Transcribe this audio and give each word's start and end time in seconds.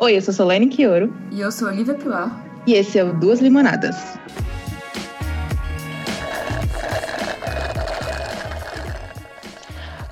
Oi, 0.00 0.16
eu 0.16 0.20
sou 0.20 0.34
Solane 0.34 0.68
Quioro. 0.68 1.14
E 1.30 1.40
eu 1.40 1.52
sou 1.52 1.68
Olivia 1.68 1.94
Pilar. 1.94 2.44
E 2.66 2.74
esse 2.74 2.98
é 2.98 3.04
o 3.04 3.16
Duas 3.16 3.38
Limonadas. 3.38 3.94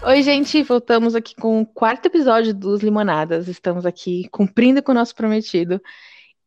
Oi, 0.05 0.23
gente, 0.23 0.63
voltamos 0.63 1.17
aqui 1.17 1.35
com 1.35 1.61
o 1.61 1.67
quarto 1.67 2.07
episódio 2.07 2.55
dos 2.55 2.81
Limonadas. 2.81 3.49
Estamos 3.49 3.85
aqui 3.85 4.29
cumprindo 4.31 4.81
com 4.85 4.93
o 4.93 4.95
nosso 4.95 5.17
prometido. 5.17 5.83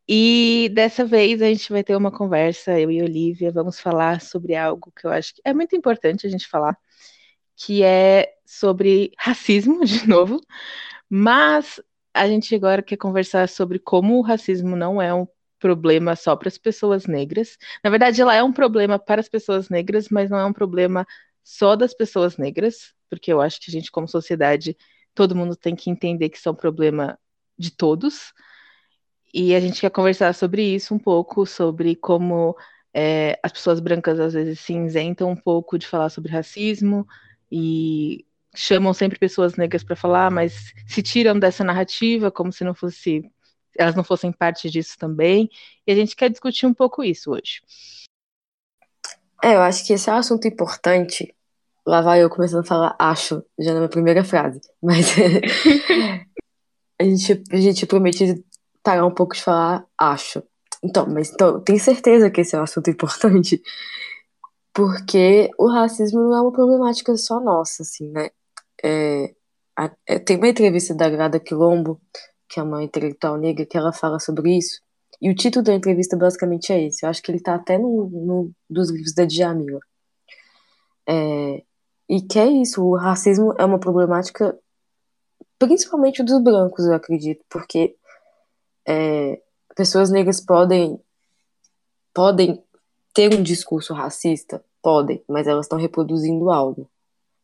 E 0.07 0.71
dessa 0.73 1.03
vez 1.03 1.41
a 1.41 1.47
gente 1.47 1.69
vai 1.73 1.83
ter 1.83 1.97
uma 1.97 2.11
conversa, 2.11 2.79
eu 2.79 2.89
e 2.89 3.01
Olivia, 3.01 3.51
vamos 3.51 3.81
falar 3.81 4.21
sobre 4.21 4.55
algo 4.55 4.93
que 4.95 5.05
eu 5.05 5.11
acho 5.11 5.35
que 5.35 5.41
é 5.43 5.53
muito 5.53 5.75
importante 5.75 6.25
a 6.25 6.29
gente 6.29 6.47
falar, 6.47 6.77
que 7.57 7.83
é 7.83 8.33
sobre 8.45 9.11
racismo, 9.17 9.83
de 9.83 10.07
novo, 10.07 10.39
mas 11.09 11.81
a 12.15 12.27
gente 12.27 12.55
agora 12.55 12.81
quer 12.81 12.97
conversar 12.97 13.49
sobre 13.49 13.77
como 13.77 14.17
o 14.17 14.21
racismo 14.21 14.75
não 14.75 15.01
é 15.01 15.13
um 15.13 15.27
problema 15.59 16.15
só 16.15 16.35
para 16.35 16.47
as 16.47 16.57
pessoas 16.57 17.05
negras. 17.05 17.57
Na 17.83 17.89
verdade, 17.89 18.21
ela 18.21 18.33
é 18.33 18.41
um 18.41 18.53
problema 18.53 18.97
para 18.97 19.19
as 19.19 19.27
pessoas 19.27 19.69
negras, 19.69 20.07
mas 20.09 20.29
não 20.29 20.37
é 20.37 20.45
um 20.45 20.53
problema 20.53 21.05
só 21.43 21.75
das 21.75 21.93
pessoas 21.93 22.37
negras, 22.37 22.93
porque 23.09 23.31
eu 23.31 23.41
acho 23.41 23.59
que 23.59 23.69
a 23.69 23.73
gente, 23.73 23.91
como 23.91 24.07
sociedade, 24.07 24.77
todo 25.13 25.35
mundo 25.35 25.55
tem 25.55 25.75
que 25.75 25.89
entender 25.89 26.29
que 26.29 26.37
isso 26.37 26.47
é 26.49 26.51
um 26.51 26.55
problema 26.55 27.19
de 27.57 27.71
todos. 27.71 28.33
E 29.33 29.53
a 29.53 29.59
gente 29.59 29.81
quer 29.81 29.89
conversar 29.89 30.33
sobre 30.33 30.63
isso 30.63 30.95
um 30.95 30.99
pouco, 30.99 31.45
sobre 31.45 31.95
como 31.95 32.55
é, 32.93 33.37
as 33.43 33.51
pessoas 33.51 33.81
brancas 33.81 34.19
às 34.19 34.33
vezes 34.33 34.59
se 34.61 34.73
isentam 34.73 35.29
um 35.29 35.35
pouco 35.35 35.77
de 35.77 35.85
falar 35.85 36.09
sobre 36.09 36.31
racismo 36.31 37.05
e 37.51 38.25
chamam 38.55 38.93
sempre 38.93 39.19
pessoas 39.19 39.55
negras 39.55 39.83
para 39.83 39.95
falar, 39.95 40.31
mas 40.31 40.73
se 40.87 41.03
tiram 41.03 41.37
dessa 41.37 41.63
narrativa 41.63 42.31
como 42.31 42.51
se 42.51 42.63
não 42.63 42.73
fosse 42.73 43.29
elas 43.77 43.95
não 43.95 44.03
fossem 44.03 44.31
parte 44.31 44.69
disso 44.69 44.97
também. 44.97 45.49
E 45.85 45.91
a 45.91 45.95
gente 45.95 46.15
quer 46.15 46.29
discutir 46.29 46.65
um 46.65 46.73
pouco 46.73 47.03
isso 47.03 47.31
hoje. 47.31 47.61
É, 49.43 49.55
eu 49.55 49.61
acho 49.61 49.85
que 49.85 49.93
esse 49.93 50.09
é 50.09 50.13
um 50.13 50.17
assunto 50.17 50.47
importante. 50.47 51.35
Lá 51.85 52.01
vai 52.01 52.23
eu 52.23 52.29
começando 52.29 52.61
a 52.61 52.67
falar 52.67 52.95
acho, 52.97 53.43
já 53.59 53.73
na 53.73 53.79
minha 53.79 53.89
primeira 53.89 54.23
frase. 54.23 54.61
Mas 54.81 55.13
a, 56.99 57.03
gente, 57.03 57.43
a 57.51 57.57
gente 57.57 57.85
promete 57.85 58.43
parar 58.81 59.05
um 59.05 59.13
pouco 59.13 59.35
de 59.35 59.43
falar 59.43 59.85
acho. 59.97 60.41
Então, 60.83 61.05
mas 61.07 61.31
então, 61.31 61.59
tem 61.61 61.77
certeza 61.77 62.29
que 62.29 62.41
esse 62.41 62.55
é 62.55 62.59
um 62.59 62.63
assunto 62.63 62.89
importante, 62.89 63.61
porque 64.73 65.49
o 65.57 65.67
racismo 65.67 66.21
não 66.21 66.37
é 66.37 66.41
uma 66.41 66.51
problemática 66.51 67.15
só 67.17 67.39
nossa, 67.39 67.83
assim, 67.83 68.09
né? 68.11 68.29
É, 68.83 69.33
a, 69.77 69.91
é, 70.07 70.19
tem 70.19 70.37
uma 70.37 70.47
entrevista 70.47 70.93
da 70.93 71.09
Grada 71.09 71.39
Quilombo, 71.39 71.99
que 72.49 72.59
é 72.59 72.63
uma 72.63 72.83
intelectual 72.83 73.37
negra, 73.37 73.65
que 73.65 73.77
ela 73.77 73.91
fala 73.91 74.19
sobre 74.19 74.57
isso. 74.57 74.81
E 75.21 75.29
o 75.29 75.35
título 75.35 75.63
da 75.63 75.73
entrevista 75.73 76.17
basicamente 76.17 76.71
é 76.71 76.85
esse. 76.85 77.05
Eu 77.05 77.09
acho 77.09 77.21
que 77.21 77.31
ele 77.31 77.39
tá 77.39 77.55
até 77.55 77.77
no, 77.77 78.09
no 78.09 78.51
dos 78.69 78.89
livros 78.91 79.13
da 79.13 79.25
Djamila. 79.25 79.79
É, 81.07 81.63
e 82.09 82.21
que 82.21 82.39
é 82.39 82.47
isso, 82.47 82.83
o 82.83 82.95
racismo 82.95 83.53
é 83.57 83.65
uma 83.65 83.79
problemática 83.79 84.57
principalmente 85.57 86.23
dos 86.23 86.41
brancos, 86.41 86.85
eu 86.85 86.93
acredito, 86.93 87.43
porque 87.49 87.95
é, 88.87 89.41
pessoas 89.75 90.11
negras 90.11 90.39
podem 90.39 90.99
podem 92.13 92.63
ter 93.13 93.33
um 93.33 93.43
discurso 93.43 93.93
racista, 93.93 94.63
podem, 94.81 95.23
mas 95.27 95.47
elas 95.47 95.65
estão 95.65 95.77
reproduzindo 95.77 96.49
algo. 96.49 96.89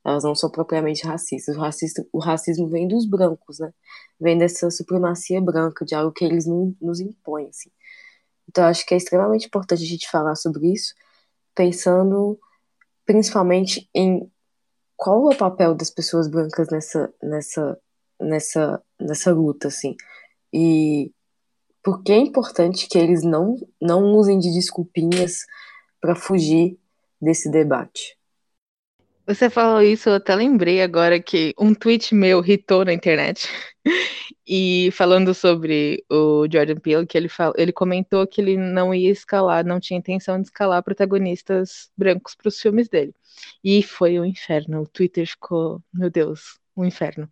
Elas 0.03 0.23
não 0.23 0.33
são 0.33 0.49
propriamente 0.49 1.05
racistas. 1.05 1.55
O, 1.55 1.59
racista, 1.59 2.05
o 2.11 2.19
racismo 2.19 2.67
vem 2.67 2.87
dos 2.87 3.05
brancos, 3.05 3.59
né? 3.59 3.71
Vem 4.19 4.37
dessa 4.37 4.69
supremacia 4.71 5.39
branca, 5.41 5.85
de 5.85 5.93
algo 5.93 6.11
que 6.11 6.25
eles 6.25 6.45
nos 6.45 6.99
impõem, 6.99 7.49
assim. 7.49 7.69
Então, 8.49 8.65
acho 8.65 8.85
que 8.85 8.93
é 8.93 8.97
extremamente 8.97 9.47
importante 9.47 9.83
a 9.83 9.87
gente 9.87 10.09
falar 10.09 10.35
sobre 10.35 10.73
isso, 10.73 10.93
pensando 11.55 12.39
principalmente 13.05 13.89
em 13.93 14.29
qual 14.97 15.31
é 15.31 15.35
o 15.35 15.37
papel 15.37 15.75
das 15.75 15.89
pessoas 15.89 16.27
brancas 16.27 16.69
nessa, 16.69 17.13
nessa, 17.21 17.79
nessa, 18.19 18.83
nessa 18.99 19.31
luta, 19.31 19.67
assim. 19.67 19.95
E 20.53 21.11
por 21.83 22.03
que 22.03 22.11
é 22.11 22.17
importante 22.17 22.87
que 22.87 22.97
eles 22.97 23.23
não, 23.23 23.57
não 23.81 24.13
usem 24.13 24.37
de 24.37 24.53
desculpinhas 24.53 25.45
para 26.01 26.15
fugir 26.15 26.79
desse 27.21 27.49
debate. 27.49 28.17
Você 29.27 29.49
falou 29.49 29.81
isso, 29.81 30.09
eu 30.09 30.15
até 30.15 30.35
lembrei 30.35 30.81
agora 30.81 31.21
que 31.21 31.53
um 31.59 31.73
tweet 31.73 32.13
meu 32.15 32.43
hitou 32.45 32.83
na 32.83 32.91
internet. 32.93 33.47
e 34.47 34.89
falando 34.93 35.33
sobre 35.33 36.03
o 36.11 36.47
Jordan 36.51 36.75
Peele, 36.75 37.05
que 37.05 37.17
ele, 37.17 37.29
fala, 37.29 37.53
ele 37.57 37.71
comentou 37.71 38.25
que 38.27 38.41
ele 38.41 38.57
não 38.57 38.93
ia 38.93 39.11
escalar, 39.11 39.65
não 39.65 39.79
tinha 39.79 39.97
intenção 39.99 40.37
de 40.37 40.47
escalar 40.47 40.83
protagonistas 40.83 41.91
brancos 41.95 42.35
para 42.35 42.49
os 42.49 42.59
filmes 42.59 42.89
dele. 42.89 43.13
E 43.63 43.83
foi 43.83 44.19
um 44.19 44.25
inferno. 44.25 44.81
O 44.81 44.87
Twitter 44.87 45.27
ficou, 45.27 45.81
meu 45.93 46.09
Deus, 46.09 46.59
um 46.75 46.83
inferno. 46.83 47.29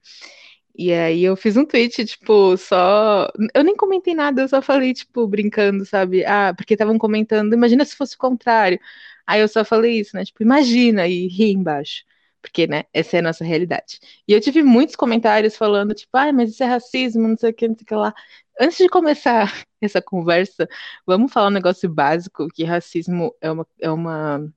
E 0.82 0.94
aí 0.94 1.24
eu 1.26 1.36
fiz 1.36 1.58
um 1.58 1.66
tweet, 1.66 2.06
tipo, 2.06 2.56
só. 2.56 3.30
Eu 3.54 3.66
nem 3.66 3.76
comentei 3.76 4.16
nada, 4.16 4.42
eu 4.44 4.48
só 4.48 4.62
falei, 4.62 4.94
tipo, 4.94 5.28
brincando, 5.28 5.86
sabe? 5.86 6.24
Ah, 6.26 6.54
porque 6.56 6.74
estavam 6.74 6.98
comentando, 6.98 7.54
imagina 7.54 7.84
se 7.84 7.98
fosse 7.98 8.16
o 8.16 8.18
contrário. 8.18 8.80
Aí 9.28 9.42
eu 9.42 9.48
só 9.50 9.66
falei 9.66 10.00
isso, 10.00 10.16
né? 10.16 10.24
Tipo, 10.24 10.42
imagina 10.42 11.06
e 11.06 11.28
ri 11.28 11.52
embaixo. 11.52 12.06
Porque, 12.42 12.66
né, 12.66 12.86
essa 12.94 13.18
é 13.18 13.20
a 13.20 13.24
nossa 13.24 13.44
realidade. 13.44 14.00
E 14.26 14.32
eu 14.32 14.40
tive 14.40 14.64
muitos 14.64 14.96
comentários 14.96 15.58
falando, 15.58 15.94
tipo, 15.94 16.16
ai, 16.16 16.30
ah, 16.30 16.34
mas 16.34 16.52
isso 16.52 16.64
é 16.64 16.68
racismo, 16.68 17.28
não 17.28 17.36
sei 17.38 17.50
o 17.52 17.54
que, 17.54 17.68
não 17.68 17.76
sei 17.76 17.84
o 17.84 17.86
que 17.86 17.96
lá. 17.96 18.14
Antes 18.60 18.78
de 18.78 18.88
começar 18.88 19.52
essa 19.82 20.02
conversa, 20.02 20.66
vamos 21.06 21.34
falar 21.34 21.48
um 21.48 21.52
negócio 21.52 21.90
básico, 21.90 22.48
que 22.48 22.64
racismo 22.64 23.36
é 23.42 23.52
uma, 23.52 23.68
é 23.82 23.92
uma, 23.92 24.54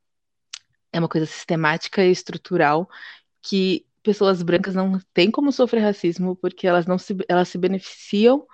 é 0.92 0.98
uma 1.00 1.08
coisa 1.08 1.26
sistemática 1.26 2.04
e 2.04 2.12
estrutural 2.12 2.88
que 3.42 3.84
pessoas 4.02 4.42
brancas 4.42 4.74
não 4.74 4.98
têm 5.14 5.30
como 5.30 5.52
sofrer 5.52 5.80
racismo 5.80 6.36
porque 6.36 6.66
elas 6.66 6.86
não 6.86 6.98
se, 6.98 7.16
elas 7.28 7.48
se 7.48 7.58
beneficiam 7.58 8.46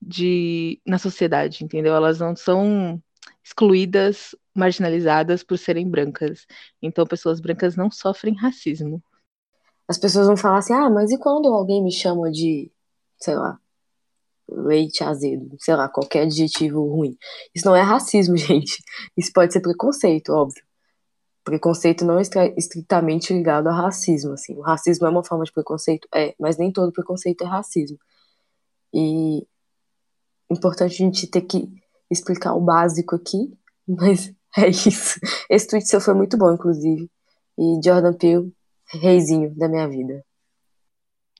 de 0.00 0.80
na 0.86 0.98
sociedade, 0.98 1.64
entendeu? 1.64 1.94
Elas 1.94 2.18
não 2.20 2.36
são 2.36 3.02
excluídas, 3.42 4.34
marginalizadas 4.54 5.42
por 5.42 5.58
serem 5.58 5.88
brancas. 5.88 6.46
Então, 6.80 7.06
pessoas 7.06 7.40
brancas 7.40 7.76
não 7.76 7.90
sofrem 7.90 8.34
racismo. 8.36 9.02
As 9.88 9.98
pessoas 9.98 10.26
vão 10.26 10.36
falar 10.36 10.58
assim: 10.58 10.72
ah, 10.72 10.90
mas 10.90 11.10
e 11.10 11.18
quando 11.18 11.48
alguém 11.48 11.82
me 11.82 11.92
chama 11.92 12.30
de, 12.30 12.70
sei 13.18 13.36
lá, 13.36 13.58
leite 14.48 15.02
azedo, 15.02 15.56
sei 15.58 15.74
lá, 15.76 15.88
qualquer 15.88 16.22
adjetivo 16.22 16.86
ruim? 16.86 17.16
Isso 17.54 17.66
não 17.66 17.76
é 17.76 17.82
racismo, 17.82 18.36
gente. 18.38 18.82
Isso 19.16 19.32
pode 19.32 19.52
ser 19.52 19.60
preconceito, 19.60 20.30
óbvio 20.32 20.62
preconceito 21.44 22.04
não 22.04 22.18
é 22.18 22.22
estritamente 22.56 23.32
ligado 23.32 23.68
a 23.68 23.72
racismo, 23.72 24.32
assim. 24.32 24.56
O 24.56 24.62
racismo 24.62 25.06
é 25.06 25.10
uma 25.10 25.22
forma 25.22 25.44
de 25.44 25.52
preconceito? 25.52 26.08
É, 26.12 26.34
mas 26.40 26.56
nem 26.56 26.72
todo 26.72 26.92
preconceito 26.92 27.44
é 27.44 27.46
racismo. 27.46 27.98
E 28.92 29.46
importante 30.50 30.94
a 30.94 31.06
gente 31.06 31.26
ter 31.26 31.42
que 31.42 31.68
explicar 32.10 32.54
o 32.54 32.60
básico 32.60 33.14
aqui, 33.14 33.52
mas 33.86 34.32
é 34.56 34.68
isso. 34.68 35.20
Esse 35.50 35.68
tweet 35.68 35.86
seu 35.86 36.00
foi 36.00 36.14
muito 36.14 36.36
bom, 36.38 36.52
inclusive. 36.52 37.10
E 37.58 37.80
Jordan 37.84 38.14
Peele, 38.14 38.52
reizinho 38.92 39.54
da 39.54 39.68
minha 39.68 39.88
vida. 39.88 40.24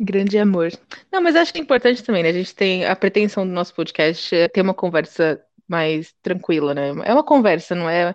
Grande 0.00 0.37
amor. 0.38 0.72
Não, 1.12 1.22
mas 1.22 1.37
acho 1.37 1.53
que 1.53 1.60
é 1.60 1.62
importante 1.62 2.03
também, 2.03 2.22
né? 2.22 2.31
A 2.31 2.32
gente 2.32 2.54
tem 2.54 2.84
a 2.84 2.97
pretensão 2.97 3.47
do 3.47 3.53
nosso 3.53 3.72
podcast 3.75 4.34
é 4.34 4.48
ter 4.48 4.60
uma 4.60 4.75
conversa 4.75 5.41
mais 5.69 6.12
tranquila, 6.20 6.75
né? 6.75 6.88
É 7.04 7.14
uma 7.14 7.25
conversa, 7.25 7.75
não 7.75 7.88
é 7.88 8.14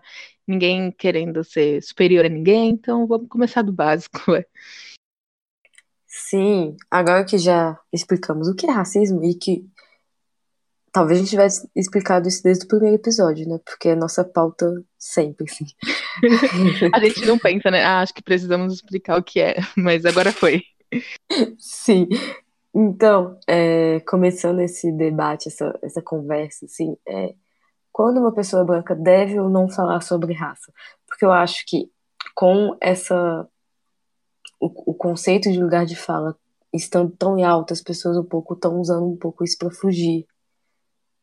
ninguém 0.49 0.91
querendo 0.91 1.43
ser 1.43 1.81
superior 1.83 2.25
a 2.25 2.29
ninguém, 2.29 2.71
então 2.71 3.05
vamos 3.05 3.29
começar 3.29 3.61
do 3.61 3.71
básico. 3.71 4.19
Ué. 4.31 4.45
Sim, 6.07 6.75
agora 6.89 7.23
que 7.23 7.37
já 7.37 7.79
explicamos 7.93 8.47
o 8.47 8.55
que 8.55 8.65
é 8.65 8.71
racismo 8.71 9.23
e 9.23 9.35
que 9.35 9.63
talvez 10.91 11.19
a 11.19 11.21
gente 11.21 11.29
tivesse 11.29 11.69
explicado 11.75 12.27
isso 12.27 12.41
desde 12.43 12.65
o 12.65 12.67
primeiro 12.67 12.95
episódio, 12.95 13.47
né? 13.47 13.59
Porque 13.63 13.89
é 13.89 13.95
nossa 13.95 14.23
pauta 14.23 14.83
sempre, 14.97 15.45
assim. 15.49 15.65
a 16.93 16.99
gente 16.99 17.25
não 17.25 17.37
pensa, 17.37 17.69
né? 17.69 17.83
Ah, 17.83 18.01
acho 18.01 18.13
que 18.13 18.23
precisamos 18.23 18.73
explicar 18.73 19.19
o 19.19 19.23
que 19.23 19.39
é, 19.39 19.55
mas 19.77 20.03
agora 20.03 20.31
foi. 20.31 20.63
Sim. 21.59 22.07
Então, 22.73 23.39
é, 23.47 23.99
começando 24.01 24.61
esse 24.61 24.91
debate, 24.91 25.47
essa, 25.47 25.77
essa 25.81 26.01
conversa, 26.01 26.65
assim, 26.65 26.95
é, 27.07 27.33
quando 27.99 28.21
uma 28.21 28.31
pessoa 28.31 28.63
branca 28.63 28.95
deve 28.95 29.37
ou 29.37 29.49
não 29.49 29.67
falar 29.67 29.99
sobre 29.99 30.31
raça. 30.31 30.71
Porque 31.05 31.25
eu 31.25 31.33
acho 31.33 31.65
que 31.67 31.91
com 32.33 32.77
essa 32.79 33.45
o, 34.57 34.91
o 34.91 34.93
conceito 34.93 35.51
de 35.51 35.61
lugar 35.61 35.85
de 35.85 35.97
fala 35.97 36.33
estando 36.73 37.11
tão 37.17 37.37
em 37.37 37.43
alta, 37.43 37.73
as 37.73 37.81
pessoas 37.81 38.15
um 38.15 38.23
pouco 38.23 38.53
estão 38.53 38.79
usando 38.79 39.05
um 39.05 39.17
pouco 39.17 39.43
isso 39.43 39.57
para 39.57 39.69
fugir 39.69 40.25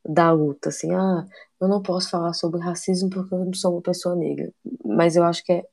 da 0.07 0.31
luta, 0.31 0.69
assim, 0.69 0.95
ah, 0.95 1.27
eu 1.59 1.67
não 1.67 1.81
posso 1.81 2.11
falar 2.11 2.35
sobre 2.35 2.61
racismo 2.61 3.09
porque 3.09 3.35
eu 3.35 3.47
não 3.47 3.55
sou 3.55 3.73
uma 3.73 3.81
pessoa 3.81 4.15
negra. 4.15 4.53
Mas 4.85 5.17
eu 5.17 5.25
acho 5.25 5.43
que 5.45 5.53
é 5.55 5.65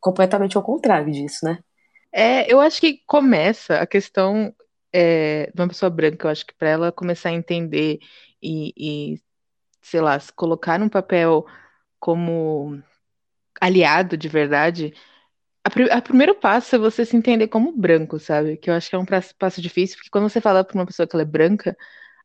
completamente 0.00 0.56
ao 0.56 0.62
contrário 0.62 1.12
disso, 1.12 1.44
né? 1.44 1.58
É, 2.12 2.50
eu 2.50 2.60
acho 2.60 2.80
que 2.80 3.02
começa 3.08 3.80
a 3.80 3.86
questão 3.88 4.54
é, 4.92 5.50
de 5.52 5.60
uma 5.60 5.66
pessoa 5.66 5.90
branca, 5.90 6.28
eu 6.28 6.30
acho 6.30 6.46
que 6.46 6.54
para 6.54 6.68
ela 6.68 6.92
começar 6.92 7.30
a 7.30 7.34
entender 7.34 7.98
e, 8.40 8.72
e, 8.76 9.25
sei 9.90 10.00
lá, 10.00 10.18
se 10.18 10.32
colocar 10.32 10.78
num 10.78 10.88
papel 10.88 11.46
como 12.00 12.82
aliado 13.60 14.16
de 14.16 14.28
verdade, 14.28 14.94
a, 15.64 15.70
pr 15.70 15.90
a 15.92 16.02
primeiro 16.02 16.34
passo 16.34 16.76
é 16.76 16.78
você 16.78 17.04
se 17.04 17.16
entender 17.16 17.48
como 17.48 17.72
branco, 17.72 18.18
sabe? 18.18 18.56
Que 18.56 18.70
eu 18.70 18.74
acho 18.74 18.88
que 18.90 18.96
é 18.96 18.98
um 18.98 19.06
passo 19.38 19.60
difícil, 19.62 19.96
porque 19.98 20.10
quando 20.10 20.28
você 20.28 20.40
fala 20.40 20.64
para 20.64 20.74
uma 20.76 20.86
pessoa 20.86 21.06
que 21.06 21.16
ela 21.16 21.22
é 21.22 21.26
branca, 21.26 21.76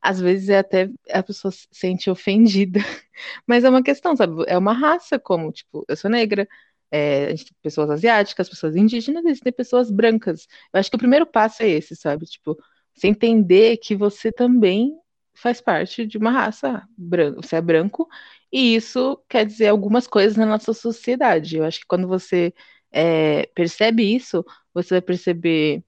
às 0.02 0.20
vezes 0.20 0.50
é 0.50 0.60
até 0.60 0.90
a 1.12 1.24
pessoa 1.24 1.52
se 1.52 1.68
sente 1.72 2.10
ofendida. 2.10 2.80
Mas 3.48 3.64
é 3.64 3.70
uma 3.70 3.84
questão, 3.84 4.16
sabe? 4.16 4.44
É 4.48 4.58
uma 4.58 4.74
raça, 4.74 5.20
como, 5.20 5.52
tipo, 5.52 5.86
eu 5.88 5.96
sou 5.96 6.10
negra, 6.12 6.48
é, 6.92 7.26
a 7.28 7.30
gente 7.32 7.46
tem 7.46 7.58
pessoas 7.62 7.90
asiáticas, 7.90 8.50
pessoas 8.50 8.76
indígenas, 8.76 9.24
existem 9.26 9.54
pessoas 9.54 9.92
brancas. 9.92 10.48
Eu 10.74 10.80
acho 10.80 10.90
que 10.90 10.96
o 10.96 11.00
primeiro 11.00 11.26
passo 11.26 11.64
é 11.64 11.70
esse, 11.70 11.96
sabe? 11.96 12.26
Tipo, 12.26 12.58
você 12.94 13.08
entender 13.08 13.78
que 13.78 13.96
você 13.96 14.32
também 14.32 14.94
faz 15.42 15.62
parte 15.62 16.06
de 16.06 16.18
uma 16.18 16.32
raça 16.32 16.88
branca, 16.98 17.42
você 17.42 17.56
é 17.58 17.62
branco, 17.62 18.08
e 18.52 18.76
isso 18.76 19.18
quer 19.30 19.46
dizer 19.46 19.68
algumas 19.68 20.08
coisas 20.08 20.38
na 20.38 20.46
nossa 20.46 20.74
sociedade. 20.74 21.58
Eu 21.58 21.66
acho 21.66 21.82
que 21.82 21.88
quando 21.88 22.08
você 22.08 22.54
é, 22.92 23.48
percebe 23.56 24.04
isso, 24.16 24.46
você 24.74 24.96
vai 24.96 25.02
perceber 25.02 25.84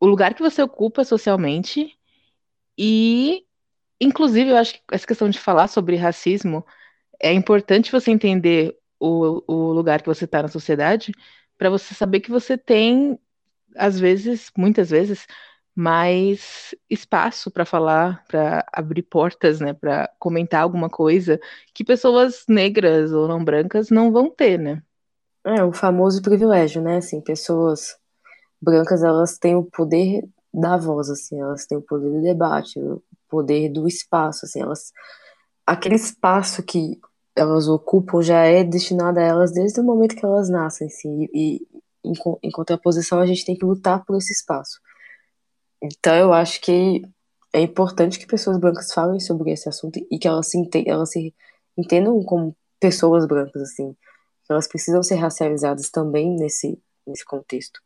o 0.00 0.06
lugar 0.06 0.34
que 0.34 0.42
você 0.42 0.62
ocupa 0.62 1.04
socialmente 1.04 1.98
e, 2.78 3.44
inclusive, 4.00 4.50
eu 4.50 4.56
acho 4.56 4.74
que 4.74 4.82
essa 4.92 5.06
questão 5.06 5.28
de 5.30 5.38
falar 5.38 5.68
sobre 5.68 5.96
racismo 5.96 6.64
é 7.20 7.32
importante 7.32 7.92
você 7.92 8.10
entender 8.10 8.76
o, 9.00 9.42
o 9.46 9.72
lugar 9.72 10.02
que 10.02 10.08
você 10.08 10.24
está 10.24 10.42
na 10.42 10.48
sociedade 10.48 11.12
para 11.58 11.70
você 11.70 11.94
saber 11.94 12.20
que 12.20 12.30
você 12.30 12.58
tem, 12.58 13.18
às 13.76 13.98
vezes, 13.98 14.50
muitas 14.56 14.90
vezes, 14.90 15.26
mais 15.74 16.74
espaço 16.88 17.50
para 17.50 17.64
falar, 17.64 18.24
para 18.28 18.64
abrir 18.72 19.02
portas, 19.02 19.60
né, 19.60 19.72
para 19.72 20.08
comentar 20.18 20.62
alguma 20.62 20.88
coisa 20.88 21.40
que 21.74 21.84
pessoas 21.84 22.44
negras 22.48 23.12
ou 23.12 23.26
não 23.26 23.44
brancas 23.44 23.90
não 23.90 24.12
vão 24.12 24.30
ter, 24.30 24.58
né? 24.58 24.82
É 25.44 25.62
o 25.62 25.72
famoso 25.72 26.22
privilégio, 26.22 26.80
né? 26.80 26.98
Assim, 26.98 27.20
pessoas 27.20 27.96
brancas 28.62 29.02
elas 29.02 29.38
têm 29.38 29.56
o 29.56 29.64
poder 29.64 30.24
da 30.52 30.76
voz, 30.76 31.10
assim, 31.10 31.40
elas 31.40 31.66
têm 31.66 31.76
o 31.78 31.82
poder 31.82 32.10
do 32.10 32.22
debate, 32.22 32.78
o 32.80 33.02
poder 33.28 33.68
do 33.70 33.86
espaço, 33.88 34.46
assim, 34.46 34.62
elas 34.62 34.92
aquele 35.66 35.96
espaço 35.96 36.62
que 36.62 36.98
elas 37.36 37.68
ocupam 37.68 38.22
já 38.22 38.44
é 38.44 38.62
destinado 38.64 39.18
a 39.18 39.22
elas 39.22 39.52
desde 39.52 39.80
o 39.80 39.84
momento 39.84 40.16
que 40.16 40.24
elas 40.24 40.48
nascem, 40.48 40.86
assim, 40.86 41.28
e, 41.34 41.66
em, 42.04 42.12
em 42.42 42.50
contraposição 42.50 43.18
a 43.20 43.26
gente 43.26 43.44
tem 43.44 43.56
que 43.56 43.64
lutar 43.64 44.04
por 44.04 44.16
esse 44.16 44.32
espaço. 44.32 44.80
Então 45.84 46.14
eu 46.14 46.32
acho 46.32 46.62
que 46.62 47.02
é 47.52 47.60
importante 47.60 48.18
que 48.18 48.26
pessoas 48.26 48.58
brancas 48.58 48.92
falem 48.92 49.20
sobre 49.20 49.52
esse 49.52 49.68
assunto 49.68 50.00
e 50.10 50.18
que 50.18 50.26
elas 50.26 50.46
se, 50.48 50.58
elas 50.86 51.10
se 51.10 51.34
entendam 51.76 52.22
como 52.24 52.56
pessoas 52.80 53.26
brancas, 53.26 53.62
assim, 53.62 53.94
elas 54.48 54.66
precisam 54.66 55.02
ser 55.02 55.16
racializadas 55.16 55.90
também 55.90 56.34
nesse, 56.36 56.78
nesse 57.06 57.24
contexto. 57.24 57.80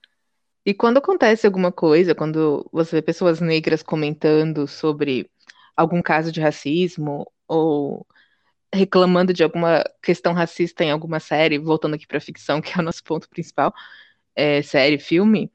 E 0.64 0.72
quando 0.72 0.98
acontece 0.98 1.46
alguma 1.46 1.72
coisa, 1.72 2.14
quando 2.14 2.68
você 2.72 2.96
vê 2.96 3.02
pessoas 3.02 3.40
negras 3.40 3.82
comentando 3.82 4.66
sobre 4.68 5.28
algum 5.76 6.00
caso 6.00 6.30
de 6.30 6.40
racismo 6.40 7.30
ou 7.48 8.06
reclamando 8.72 9.32
de 9.32 9.42
alguma 9.42 9.82
questão 10.02 10.32
racista 10.32 10.84
em 10.84 10.90
alguma 10.90 11.18
série, 11.18 11.58
voltando 11.58 11.94
aqui 11.94 12.06
para 12.06 12.20
ficção, 12.20 12.60
que 12.62 12.72
é 12.76 12.80
o 12.80 12.84
nosso 12.84 13.02
ponto 13.02 13.28
principal, 13.28 13.72
é, 14.36 14.62
série, 14.62 14.98
filme, 14.98 15.50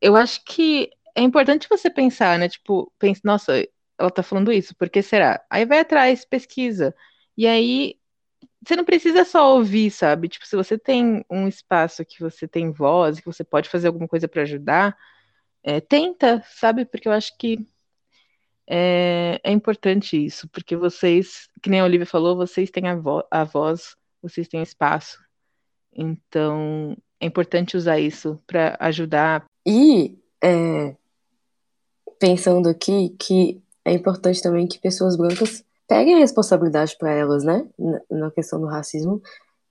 eu 0.00 0.16
acho 0.16 0.44
que 0.44 0.90
é 1.18 1.22
importante 1.22 1.68
você 1.68 1.90
pensar, 1.90 2.38
né? 2.38 2.48
Tipo, 2.48 2.92
pensa, 2.98 3.20
nossa, 3.24 3.66
ela 3.98 4.10
tá 4.10 4.22
falando 4.22 4.52
isso, 4.52 4.74
por 4.76 4.88
que 4.88 5.02
será? 5.02 5.44
Aí 5.50 5.66
vai 5.66 5.80
atrás, 5.80 6.24
pesquisa. 6.24 6.94
E 7.36 7.46
aí 7.46 7.96
você 8.64 8.76
não 8.76 8.84
precisa 8.84 9.24
só 9.24 9.54
ouvir, 9.54 9.90
sabe? 9.90 10.28
Tipo, 10.28 10.46
se 10.46 10.56
você 10.56 10.78
tem 10.78 11.24
um 11.30 11.48
espaço 11.48 12.04
que 12.04 12.20
você 12.20 12.46
tem 12.46 12.70
voz, 12.70 13.20
que 13.20 13.26
você 13.26 13.44
pode 13.44 13.68
fazer 13.68 13.88
alguma 13.88 14.08
coisa 14.08 14.28
para 14.28 14.42
ajudar, 14.42 14.96
é, 15.62 15.80
tenta, 15.80 16.42
sabe? 16.46 16.84
Porque 16.84 17.08
eu 17.08 17.12
acho 17.12 17.36
que 17.36 17.66
é, 18.66 19.40
é, 19.42 19.50
importante 19.52 20.24
isso, 20.24 20.48
porque 20.50 20.76
vocês, 20.76 21.48
que 21.62 21.70
nem 21.70 21.80
a 21.80 21.84
Olivia 21.84 22.06
falou, 22.06 22.36
vocês 22.36 22.70
têm 22.70 22.88
a, 22.88 22.94
vo 22.94 23.24
a 23.30 23.44
voz, 23.44 23.96
vocês 24.22 24.46
têm 24.48 24.62
espaço. 24.62 25.18
Então, 25.92 26.96
é 27.20 27.26
importante 27.26 27.76
usar 27.76 27.98
isso 27.98 28.40
para 28.46 28.76
ajudar. 28.80 29.44
E 29.66 30.18
é, 30.42 30.96
pensando 32.18 32.68
aqui 32.68 33.10
que 33.18 33.62
é 33.84 33.92
importante 33.92 34.42
também 34.42 34.66
que 34.66 34.78
pessoas 34.78 35.16
brancas 35.16 35.64
peguem 35.88 36.16
a 36.16 36.18
responsabilidade 36.18 36.96
para 36.98 37.12
elas, 37.12 37.44
né, 37.44 37.66
na 38.10 38.30
questão 38.30 38.60
do 38.60 38.66
racismo, 38.66 39.22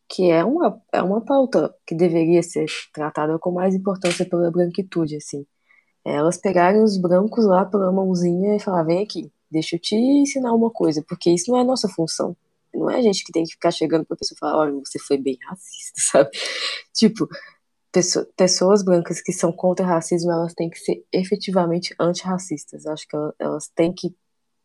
que 0.10 0.32
é 0.32 0.44
uma, 0.44 0.82
é 0.92 1.02
uma 1.02 1.22
pauta 1.22 1.74
que 1.86 1.94
deveria 1.94 2.42
ser 2.42 2.66
tratada 2.94 3.38
com 3.38 3.52
mais 3.52 3.76
importância 3.76 4.26
pela 4.28 4.50
branquitude, 4.50 5.18
assim. 5.18 5.46
É 6.06 6.14
elas 6.14 6.38
pegarem 6.38 6.82
os 6.82 6.98
brancos 6.98 7.46
lá 7.46 7.66
pela 7.66 7.92
mãozinha 7.92 8.56
e 8.56 8.60
falar, 8.60 8.84
vem 8.84 9.04
aqui, 9.04 9.32
deixa 9.52 9.76
eu 9.76 9.80
te 9.80 9.96
ensinar 9.96 10.54
uma 10.54 10.72
coisa, 10.72 11.04
porque 11.08 11.30
isso 11.30 11.52
não 11.52 11.60
é 11.60 11.64
nossa 11.64 11.90
função. 11.90 12.36
Não 12.74 12.90
é 12.90 12.98
a 12.98 13.02
gente 13.02 13.24
que 13.24 13.32
tem 13.32 13.44
que 13.44 13.52
ficar 13.52 13.72
chegando 13.72 14.06
pra 14.06 14.16
pessoa 14.16 14.36
e 14.38 14.40
falar, 14.40 14.58
olha, 14.58 14.74
você 14.74 14.98
foi 15.00 15.18
bem 15.18 15.38
racista, 15.48 15.94
sabe? 16.12 16.30
Tipo, 16.94 17.28
pessoas 18.36 18.84
brancas 18.84 19.22
que 19.22 19.32
são 19.32 19.52
contra 19.52 19.86
o 19.86 19.90
racismo, 19.90 20.32
elas 20.32 20.54
têm 20.54 20.70
que 20.70 20.80
ser 20.80 21.04
efetivamente 21.12 21.96
antirracistas. 22.00 22.86
Acho 22.86 23.08
que 23.08 23.18
elas 23.40 23.68
têm 23.70 23.94
que 23.94 24.16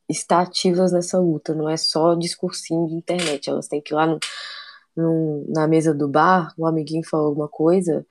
estar 0.08 0.40
ativas 0.40 0.92
nessa 0.92 1.18
luta, 1.18 1.54
não 1.54 1.68
é 1.68 1.76
só 1.76 2.14
discursinho 2.14 2.88
de 2.88 2.94
internet, 2.94 3.48
elas 3.48 3.68
têm 3.68 3.80
que 3.80 3.94
ir 3.94 3.96
lá 3.96 4.06
no, 4.06 4.18
no, 4.96 5.44
na 5.48 5.66
mesa 5.66 5.94
do 5.94 6.08
bar, 6.08 6.52
o 6.58 6.66
amiguinho 6.66 7.02
falou 7.08 7.28
alguma 7.28 7.48
coisa, 7.48 8.06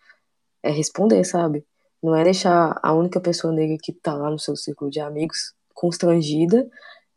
é 0.63 0.71
responder, 0.71 1.23
sabe? 1.23 1.65
Não 2.01 2.15
é 2.15 2.23
deixar 2.23 2.79
a 2.81 2.93
única 2.93 3.19
pessoa 3.19 3.53
negra 3.53 3.77
que 3.81 3.93
tá 3.93 4.15
lá 4.15 4.29
no 4.29 4.39
seu 4.39 4.55
círculo 4.55 4.89
de 4.89 4.99
amigos 4.99 5.53
constrangida, 5.73 6.69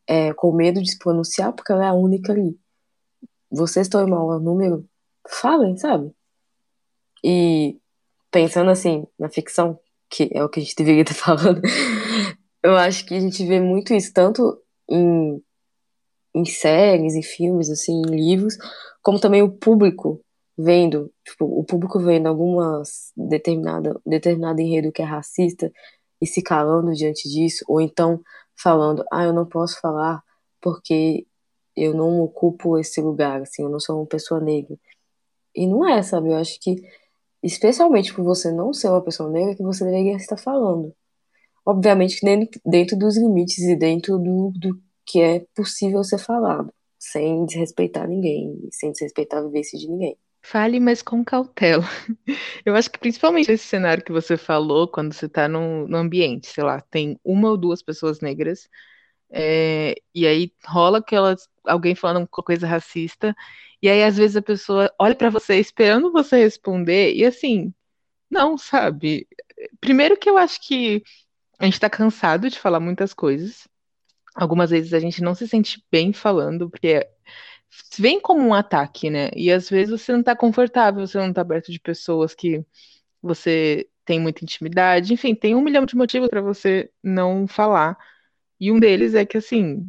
é, 0.06 0.34
com 0.34 0.52
medo 0.52 0.82
de 0.82 0.90
se 0.90 0.98
pronunciar, 0.98 1.52
porque 1.52 1.72
ela 1.72 1.84
é 1.84 1.88
a 1.88 1.94
única 1.94 2.32
ali. 2.32 2.58
Vocês 3.50 3.86
estão 3.86 4.06
em 4.06 4.10
maior 4.10 4.40
número, 4.40 4.86
falem, 5.26 5.76
sabe? 5.76 6.12
E 7.22 7.78
pensando 8.34 8.68
assim, 8.68 9.06
na 9.16 9.28
ficção, 9.28 9.78
que 10.10 10.28
é 10.32 10.42
o 10.42 10.48
que 10.48 10.58
a 10.58 10.62
gente 10.64 10.74
deveria 10.76 11.02
estar 11.02 11.14
falando, 11.14 11.62
eu 12.64 12.76
acho 12.76 13.06
que 13.06 13.14
a 13.14 13.20
gente 13.20 13.46
vê 13.46 13.60
muito 13.60 13.94
isso, 13.94 14.12
tanto 14.12 14.60
em, 14.90 15.40
em 16.34 16.44
séries, 16.44 17.14
em 17.14 17.22
filmes, 17.22 17.70
assim, 17.70 17.92
em 17.92 18.10
livros, 18.10 18.56
como 19.00 19.20
também 19.20 19.40
o 19.40 19.52
público 19.52 20.20
vendo, 20.58 21.12
tipo, 21.24 21.44
o 21.44 21.64
público 21.64 22.00
vendo 22.00 22.26
algumas 22.26 23.12
determinada, 23.16 24.00
determinado 24.04 24.60
enredo 24.60 24.90
que 24.90 25.02
é 25.02 25.04
racista 25.04 25.72
e 26.20 26.26
se 26.26 26.42
calando 26.42 26.92
diante 26.92 27.28
disso, 27.28 27.64
ou 27.68 27.80
então 27.80 28.20
falando, 28.56 29.04
ah, 29.12 29.24
eu 29.24 29.32
não 29.32 29.46
posso 29.46 29.80
falar 29.80 30.22
porque 30.60 31.24
eu 31.76 31.94
não 31.94 32.20
ocupo 32.20 32.78
esse 32.78 33.00
lugar, 33.00 33.42
assim, 33.42 33.62
eu 33.62 33.68
não 33.68 33.78
sou 33.78 33.98
uma 33.98 34.06
pessoa 34.06 34.40
negra. 34.40 34.76
E 35.54 35.66
não 35.66 35.88
é, 35.88 36.02
sabe? 36.02 36.30
Eu 36.30 36.36
acho 36.36 36.58
que, 36.60 36.76
especialmente 37.44 38.14
por 38.14 38.24
você 38.24 38.50
não 38.50 38.72
ser 38.72 38.88
uma 38.88 39.02
pessoa 39.02 39.30
negra, 39.30 39.54
que 39.54 39.62
você 39.62 39.84
deveria 39.84 40.16
estar 40.16 40.36
falando. 40.36 40.94
Obviamente 41.64 42.20
que 42.20 42.60
dentro 42.64 42.96
dos 42.96 43.16
limites 43.16 43.58
e 43.58 43.76
dentro 43.76 44.18
do, 44.18 44.52
do 44.56 44.80
que 45.06 45.20
é 45.20 45.46
possível 45.54 46.02
ser 46.02 46.18
falado, 46.18 46.72
sem 46.98 47.44
desrespeitar 47.46 48.08
ninguém, 48.08 48.68
sem 48.70 48.92
desrespeitar 48.92 49.40
a 49.40 49.46
vivência 49.46 49.78
de 49.78 49.88
ninguém. 49.88 50.16
Fale, 50.42 50.78
mas 50.78 51.00
com 51.00 51.24
cautela. 51.24 51.84
Eu 52.66 52.76
acho 52.76 52.90
que 52.90 52.98
principalmente 52.98 53.50
esse 53.50 53.64
cenário 53.64 54.04
que 54.04 54.12
você 54.12 54.36
falou, 54.36 54.86
quando 54.86 55.14
você 55.14 55.24
está 55.24 55.48
no, 55.48 55.88
no 55.88 55.96
ambiente, 55.96 56.48
sei 56.48 56.62
lá, 56.62 56.82
tem 56.82 57.18
uma 57.24 57.48
ou 57.48 57.56
duas 57.56 57.82
pessoas 57.82 58.20
negras, 58.20 58.68
é, 59.30 59.94
e 60.14 60.26
aí 60.26 60.52
rola 60.66 60.98
aquelas, 60.98 61.48
alguém 61.66 61.94
falando 61.94 62.18
uma 62.18 62.26
coisa 62.28 62.66
racista, 62.66 63.34
e 63.82 63.88
aí 63.88 64.02
às 64.02 64.16
vezes 64.16 64.36
a 64.36 64.42
pessoa 64.42 64.92
olha 64.98 65.14
para 65.14 65.30
você 65.30 65.56
esperando 65.58 66.12
você 66.12 66.38
responder, 66.38 67.14
e 67.14 67.24
assim, 67.24 67.72
não, 68.30 68.58
sabe? 68.58 69.28
Primeiro 69.80 70.16
que 70.16 70.28
eu 70.30 70.38
acho 70.38 70.60
que 70.66 71.02
a 71.58 71.64
gente 71.64 71.74
está 71.74 71.90
cansado 71.90 72.50
de 72.50 72.58
falar 72.58 72.80
muitas 72.80 73.14
coisas. 73.14 73.68
Algumas 74.34 74.70
vezes 74.70 74.92
a 74.94 75.00
gente 75.00 75.22
não 75.22 75.34
se 75.34 75.46
sente 75.48 75.84
bem 75.90 76.12
falando, 76.12 76.68
porque 76.70 77.08
vem 77.98 78.20
como 78.20 78.40
um 78.42 78.54
ataque, 78.54 79.10
né? 79.10 79.30
E 79.34 79.50
às 79.52 79.68
vezes 79.68 79.90
você 80.00 80.12
não 80.12 80.22
tá 80.22 80.36
confortável, 80.36 81.06
você 81.06 81.18
não 81.18 81.32
tá 81.32 81.44
perto 81.44 81.70
de 81.72 81.80
pessoas 81.80 82.34
que 82.34 82.64
você 83.22 83.88
tem 84.04 84.20
muita 84.20 84.44
intimidade, 84.44 85.14
enfim, 85.14 85.34
tem 85.34 85.54
um 85.54 85.62
milhão 85.62 85.86
de 85.86 85.96
motivos 85.96 86.28
para 86.28 86.42
você 86.42 86.90
não 87.02 87.46
falar. 87.48 87.96
E 88.60 88.70
um 88.72 88.78
deles 88.80 89.14
é 89.14 89.24
que 89.26 89.38
assim, 89.38 89.86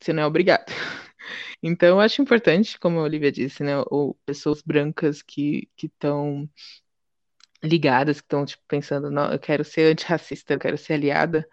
você 0.00 0.12
não 0.12 0.24
é 0.24 0.26
obrigado. 0.26 0.66
Então, 1.62 1.88
eu 1.88 2.00
acho 2.00 2.22
importante, 2.22 2.78
como 2.78 2.98
a 2.98 3.02
Olivia 3.02 3.32
disse, 3.32 3.62
né, 3.62 3.74
ou 3.90 4.14
pessoas 4.26 4.62
brancas 4.62 5.22
que 5.22 5.68
estão 5.82 6.48
ligadas, 7.62 8.20
que 8.20 8.24
estão 8.24 8.44
tipo, 8.44 8.62
pensando, 8.68 9.10
não, 9.10 9.32
eu 9.32 9.38
quero 9.38 9.64
ser 9.64 9.92
antirracista, 9.92 10.54
eu 10.54 10.58
quero 10.58 10.78
ser 10.78 10.94
aliada, 10.94 11.46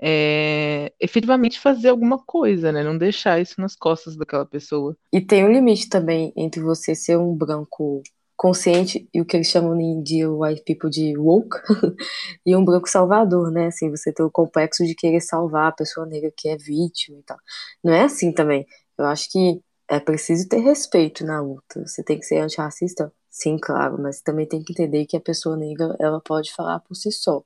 é, 0.00 0.92
efetivamente 0.98 1.60
fazer 1.60 1.90
alguma 1.90 2.18
coisa, 2.18 2.72
né? 2.72 2.82
Não 2.82 2.96
deixar 2.96 3.40
isso 3.40 3.60
nas 3.60 3.76
costas 3.76 4.16
daquela 4.16 4.46
pessoa. 4.46 4.96
E 5.12 5.20
tem 5.20 5.44
um 5.44 5.52
limite 5.52 5.88
também 5.88 6.32
entre 6.36 6.60
você 6.60 6.94
ser 6.94 7.16
um 7.18 7.34
branco 7.34 8.02
consciente 8.34 9.08
e 9.14 9.20
o 9.20 9.24
que 9.24 9.36
eles 9.36 9.46
chamam 9.46 9.76
de 10.02 10.26
white 10.26 10.64
people 10.64 10.90
de 10.90 11.16
woke 11.16 11.56
e 12.44 12.56
um 12.56 12.64
branco 12.64 12.88
salvador, 12.88 13.52
né? 13.52 13.66
Assim, 13.66 13.90
você 13.90 14.12
tem 14.12 14.24
o 14.26 14.30
complexo 14.30 14.84
de 14.84 14.94
querer 14.94 15.20
salvar 15.20 15.68
a 15.68 15.72
pessoa 15.72 16.06
negra 16.06 16.32
que 16.36 16.48
é 16.48 16.56
vítima 16.56 17.18
e 17.18 17.22
tal. 17.22 17.38
Não 17.84 17.92
é 17.92 18.02
assim 18.02 18.32
também. 18.32 18.66
Eu 18.98 19.06
acho 19.06 19.30
que 19.30 19.62
é 19.88 20.00
preciso 20.00 20.48
ter 20.48 20.58
respeito 20.58 21.24
na 21.24 21.40
luta. 21.40 21.86
Você 21.86 22.02
tem 22.02 22.18
que 22.18 22.26
ser 22.26 22.38
antirracista? 22.38 23.12
Sim, 23.30 23.58
claro, 23.58 24.00
mas 24.00 24.20
também 24.20 24.46
tem 24.46 24.62
que 24.62 24.72
entender 24.72 25.06
que 25.06 25.16
a 25.16 25.20
pessoa 25.20 25.56
negra, 25.56 25.96
ela 26.00 26.20
pode 26.20 26.52
falar 26.52 26.80
por 26.80 26.94
si 26.94 27.10
só, 27.12 27.42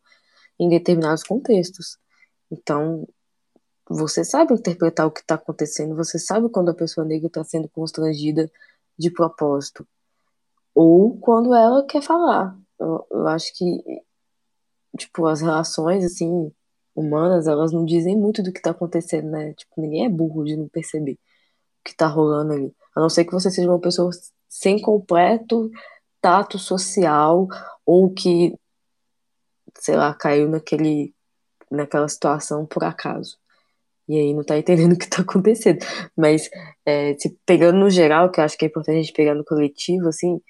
em 0.59 0.69
determinados 0.69 1.23
contextos. 1.23 1.99
Então, 2.50 3.07
você 3.88 4.25
sabe 4.25 4.55
interpretar 4.55 5.07
o 5.07 5.11
que 5.11 5.21
está 5.21 5.37
acontecendo, 5.37 5.95
você 5.97 6.19
sabe 6.19 6.49
quando 6.49 6.71
a 6.71 6.75
pessoa 6.75 7.07
negra 7.07 7.29
está 7.29 7.45
sendo 7.45 7.69
constrangida 7.69 8.50
de 8.99 9.11
propósito, 9.11 9.87
ou 10.75 11.19
quando 11.19 11.55
ela 11.55 11.85
quer 11.87 12.03
falar. 12.03 12.59
Eu, 12.79 13.07
eu 13.11 13.29
acho 13.29 13.55
que, 13.57 13.83
tipo, 14.99 15.26
as 15.26 15.41
relações, 15.41 16.05
assim, 16.05 16.53
humanas, 16.95 17.47
elas 17.47 17.73
não 17.73 17.85
dizem 17.85 18.17
muito 18.17 18.43
do 18.43 18.53
que 18.53 18.59
está 18.59 18.71
acontecendo, 18.71 19.31
né? 19.31 19.55
Tipo, 19.55 19.81
ninguém 19.81 20.07
é 20.07 20.09
burro 20.09 20.45
de 20.45 20.57
não 20.57 20.69
perceber 20.69 21.19
que 21.87 21.93
está 21.93 22.07
rolando 22.09 22.52
ali. 22.52 22.75
A 22.97 23.00
não 23.00 23.09
ser 23.09 23.25
que 23.25 23.33
você 23.33 23.50
seja 23.50 23.71
uma 23.71 23.81
pessoa 23.81 24.11
sem 24.49 24.81
completo 24.83 25.71
tato 26.21 26.59
social 26.59 27.47
ou 27.85 28.12
que, 28.12 28.55
sei 29.78 29.97
lá, 29.97 30.12
caiu 30.12 30.49
naquele 30.49 31.14
naquela 31.71 32.09
situação 32.09 32.66
por 32.66 32.85
acaso. 32.85 33.37
E 34.09 34.19
aí 34.19 34.35
não 34.35 34.45
tá 34.45 34.57
entendendo 34.59 34.93
o 34.95 34.99
que 34.99 35.09
tá 35.09 35.23
acontecendo. 35.23 35.78
Mas, 36.16 36.49
é, 36.85 37.16
se 37.19 37.37
pegando 37.47 37.78
no 37.78 37.90
geral, 37.90 38.31
que 38.31 38.40
eu 38.40 38.45
acho 38.45 38.57
que 38.59 38.64
é 38.64 38.69
importante 38.69 38.99
a 38.99 39.02
gente 39.02 39.12
pegar 39.12 39.35
no 39.35 39.45
coletivo, 39.45 40.09
assim, 40.09 40.40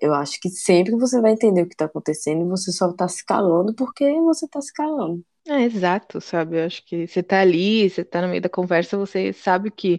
eu 0.00 0.14
acho 0.14 0.38
que 0.40 0.48
sempre 0.48 0.92
você 0.92 1.20
vai 1.20 1.32
entender 1.32 1.62
o 1.62 1.68
que 1.68 1.76
tá 1.76 1.86
acontecendo 1.86 2.42
e 2.42 2.48
você 2.48 2.70
só 2.72 2.92
tá 2.92 3.08
se 3.08 3.24
calando 3.24 3.74
porque 3.74 4.04
você 4.20 4.46
tá 4.48 4.60
se 4.60 4.72
calando. 4.72 5.24
É, 5.46 5.62
exato, 5.62 6.20
sabe? 6.20 6.58
Eu 6.60 6.66
acho 6.66 6.84
que 6.84 7.06
você 7.06 7.22
tá 7.22 7.40
ali, 7.40 7.88
você 7.88 8.04
tá 8.04 8.20
no 8.20 8.28
meio 8.28 8.42
da 8.42 8.50
conversa, 8.50 8.98
você 8.98 9.32
sabe 9.32 9.70
que 9.70 9.98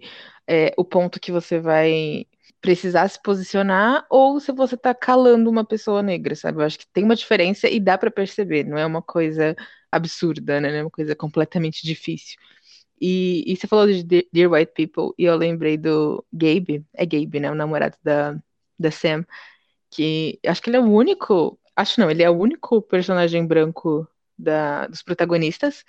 é, 0.50 0.74
o 0.78 0.86
ponto 0.86 1.20
que 1.20 1.32
você 1.32 1.60
vai 1.60 2.28
precisar 2.62 3.08
se 3.10 3.22
posicionar 3.22 4.06
ou 4.10 4.40
se 4.40 4.52
você 4.52 4.78
tá 4.78 4.94
calando 4.96 5.50
uma 5.50 5.66
pessoa 5.66 6.04
negra, 6.04 6.36
sabe? 6.36 6.60
Eu 6.62 6.66
acho 6.66 6.80
que 6.80 6.88
tem 6.94 7.04
uma 7.06 7.16
diferença 7.16 7.70
e 7.70 7.80
dá 7.80 7.98
para 7.98 8.12
perceber, 8.12 8.66
não 8.66 8.78
é 8.78 8.86
uma 8.86 9.02
coisa 9.02 9.56
absurda, 9.92 10.62
né? 10.62 10.70
Não 10.72 10.78
é 10.80 10.84
uma 10.84 10.92
coisa 10.92 11.16
completamente 11.16 11.86
difícil. 11.86 12.38
E, 13.02 13.44
e 13.52 13.56
você 13.56 13.68
falou 13.68 13.88
de 13.88 14.04
Dear 14.34 14.52
White 14.52 14.74
People 14.76 15.14
e 15.18 15.24
eu 15.26 15.36
lembrei 15.38 15.78
do 15.78 16.26
Gabe, 16.34 16.86
é 16.94 17.06
Gabe, 17.06 17.40
né? 17.40 17.52
O 17.52 17.56
namorado 17.56 17.98
da, 18.04 18.38
da 18.78 18.92
Sam, 18.92 19.26
que 19.92 20.40
acho 20.46 20.62
que 20.62 20.70
ele 20.70 20.78
é 20.78 20.80
o 20.80 20.86
único, 20.92 21.60
acho 21.76 22.00
não, 22.00 22.10
ele 22.12 22.24
é 22.24 22.30
o 22.30 22.38
único 22.38 22.82
personagem 22.82 23.46
branco 23.46 24.08
da, 24.38 24.88
dos 24.88 25.02
protagonistas. 25.04 25.84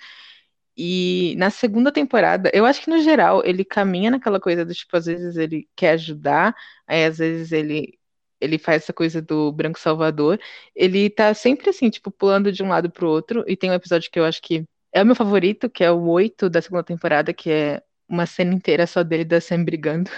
E 0.83 1.35
na 1.37 1.51
segunda 1.51 1.91
temporada, 1.91 2.49
eu 2.55 2.65
acho 2.65 2.81
que 2.81 2.89
no 2.89 2.99
geral 3.01 3.43
ele 3.45 3.63
caminha 3.63 4.09
naquela 4.09 4.39
coisa 4.39 4.65
do 4.65 4.73
tipo, 4.73 4.97
às 4.97 5.05
vezes 5.05 5.37
ele 5.37 5.69
quer 5.75 5.91
ajudar, 5.91 6.55
aí 6.87 7.05
às 7.05 7.19
vezes 7.19 7.51
ele 7.51 7.99
ele 8.41 8.57
faz 8.57 8.81
essa 8.83 8.91
coisa 8.93 9.21
do 9.21 9.51
branco 9.51 9.79
salvador. 9.79 10.39
Ele 10.75 11.07
tá 11.11 11.31
sempre 11.35 11.69
assim, 11.69 11.91
tipo, 11.91 12.09
pulando 12.09 12.51
de 12.51 12.63
um 12.63 12.69
lado 12.69 12.89
pro 12.89 13.07
outro. 13.07 13.45
E 13.47 13.55
tem 13.55 13.69
um 13.69 13.73
episódio 13.75 14.09
que 14.09 14.19
eu 14.19 14.25
acho 14.25 14.41
que 14.41 14.65
é 14.91 15.03
o 15.03 15.05
meu 15.05 15.15
favorito, 15.15 15.69
que 15.69 15.83
é 15.83 15.91
o 15.91 16.07
8 16.07 16.49
da 16.49 16.59
segunda 16.63 16.83
temporada, 16.83 17.31
que 17.31 17.51
é 17.51 17.83
uma 18.09 18.25
cena 18.25 18.51
inteira 18.55 18.87
só 18.87 19.03
dele 19.03 19.25
da 19.25 19.39
Sam 19.39 19.63
brigando. 19.63 20.09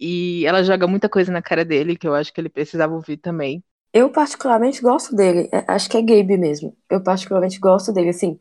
E 0.00 0.44
ela 0.46 0.64
joga 0.64 0.88
muita 0.88 1.08
coisa 1.08 1.30
na 1.30 1.42
cara 1.42 1.64
dele, 1.64 1.96
que 1.96 2.08
eu 2.08 2.14
acho 2.14 2.32
que 2.32 2.40
ele 2.40 2.48
precisava 2.48 2.94
ouvir 2.94 3.18
também. 3.18 3.62
Eu 3.92 4.10
particularmente 4.10 4.80
gosto 4.80 5.14
dele. 5.14 5.48
É, 5.52 5.64
acho 5.68 5.88
que 5.90 5.96
é 5.96 6.02
Gabe 6.02 6.38
mesmo. 6.38 6.76
Eu 6.88 7.02
particularmente 7.02 7.60
gosto 7.60 7.92
dele, 7.92 8.08
assim. 8.08 8.38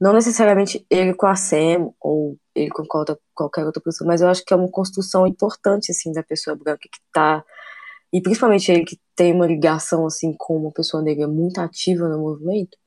Não 0.00 0.14
necessariamente 0.14 0.84
ele 0.88 1.12
com 1.14 1.26
a 1.26 1.36
Sam 1.36 1.92
ou 2.00 2.38
ele 2.54 2.70
com 2.70 2.84
qualquer 3.34 3.66
outra 3.66 3.82
pessoa, 3.82 4.08
mas 4.08 4.22
eu 4.22 4.28
acho 4.28 4.44
que 4.44 4.54
é 4.54 4.56
uma 4.56 4.70
construção 4.70 5.26
importante, 5.26 5.90
assim, 5.90 6.10
da 6.12 6.22
pessoa 6.22 6.56
branca 6.56 6.88
que 6.90 7.00
tá. 7.12 7.44
E 8.12 8.20
principalmente 8.22 8.72
ele 8.72 8.84
que 8.84 8.98
tem 9.14 9.34
uma 9.34 9.46
ligação, 9.46 10.06
assim, 10.06 10.34
com 10.38 10.56
uma 10.56 10.72
pessoa 10.72 11.02
negra 11.02 11.28
muito 11.28 11.58
ativa 11.60 12.08
no 12.08 12.18
movimento. 12.18 12.78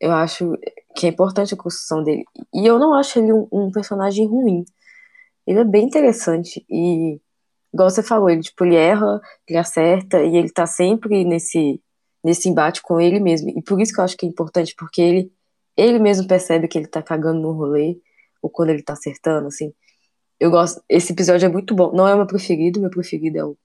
Eu 0.00 0.12
acho 0.12 0.56
que 0.96 1.06
é 1.06 1.10
importante 1.10 1.54
a 1.54 1.56
construção 1.56 2.02
dele. 2.04 2.24
E 2.54 2.66
eu 2.66 2.78
não 2.78 2.94
acho 2.94 3.18
ele 3.18 3.32
um, 3.32 3.48
um 3.52 3.70
personagem 3.72 4.26
ruim. 4.26 4.64
Ele 5.46 5.58
é 5.60 5.64
bem 5.64 5.84
interessante. 5.86 6.64
E, 6.70 7.20
igual 7.74 7.90
você 7.90 8.02
falou, 8.02 8.30
ele, 8.30 8.42
tipo, 8.42 8.64
ele 8.64 8.76
erra, 8.76 9.20
ele 9.48 9.58
acerta, 9.58 10.22
e 10.22 10.36
ele 10.36 10.50
tá 10.52 10.66
sempre 10.66 11.24
nesse, 11.24 11.82
nesse 12.24 12.48
embate 12.48 12.82
com 12.82 13.00
ele 13.00 13.20
mesmo. 13.20 13.50
E 13.50 13.62
por 13.62 13.80
isso 13.80 13.92
que 13.92 14.00
eu 14.00 14.04
acho 14.04 14.16
que 14.16 14.26
é 14.26 14.28
importante, 14.28 14.74
porque 14.78 15.02
ele 15.02 15.32
ele 15.76 15.98
mesmo 15.98 16.26
percebe 16.26 16.68
que 16.68 16.78
ele 16.78 16.86
tá 16.86 17.02
cagando 17.02 17.40
no 17.40 17.52
rolê, 17.52 18.00
ou 18.42 18.50
quando 18.50 18.70
ele 18.70 18.82
tá 18.82 18.94
acertando, 18.94 19.48
assim. 19.48 19.72
Eu 20.38 20.50
gosto. 20.50 20.82
Esse 20.88 21.12
episódio 21.12 21.46
é 21.46 21.48
muito 21.48 21.74
bom. 21.74 21.92
Não 21.92 22.08
é 22.08 22.14
o 22.14 22.18
meu 22.18 22.26
preferido, 22.26 22.80
meu 22.80 22.90
preferido 22.90 23.38
é 23.38 23.44
o 23.44 23.56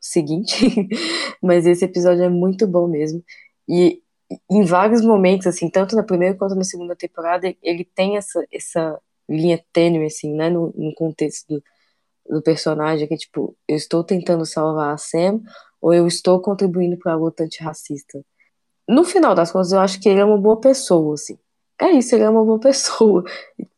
seguinte, 0.00 0.54
mas 1.42 1.66
esse 1.66 1.84
episódio 1.84 2.24
é 2.24 2.28
muito 2.28 2.66
bom 2.66 2.88
mesmo. 2.88 3.24
E 3.68 4.02
em 4.50 4.64
vários 4.64 5.02
momentos, 5.02 5.46
assim, 5.46 5.70
tanto 5.70 5.96
na 5.96 6.02
primeira 6.02 6.36
quanto 6.36 6.54
na 6.56 6.64
segunda 6.64 6.96
temporada, 6.96 7.54
ele 7.62 7.84
tem 7.84 8.16
essa, 8.16 8.44
essa 8.52 9.00
linha 9.28 9.62
tênue, 9.72 10.06
assim, 10.06 10.34
né, 10.34 10.50
no, 10.50 10.72
no 10.76 10.94
contexto 10.94 11.46
do, 11.48 11.62
do 12.36 12.42
personagem, 12.42 13.06
que 13.08 13.14
é 13.14 13.16
tipo, 13.16 13.56
eu 13.68 13.76
estou 13.76 14.04
tentando 14.04 14.44
salvar 14.46 14.94
a 14.94 14.98
Sam 14.98 15.40
ou 15.80 15.94
eu 15.94 16.06
estou 16.06 16.40
contribuindo 16.40 16.98
para 16.98 17.12
a 17.12 17.16
luta 17.16 17.44
antirracista. 17.44 18.24
No 18.88 19.04
final 19.04 19.34
das 19.34 19.52
contas, 19.52 19.72
eu 19.72 19.80
acho 19.80 20.00
que 20.00 20.08
ele 20.08 20.20
é 20.20 20.24
uma 20.24 20.38
boa 20.38 20.60
pessoa, 20.60 21.14
assim 21.14 21.38
é 21.80 21.90
isso, 21.92 22.14
ele 22.14 22.24
é 22.24 22.30
uma 22.30 22.44
boa 22.44 22.58
pessoa. 22.60 23.24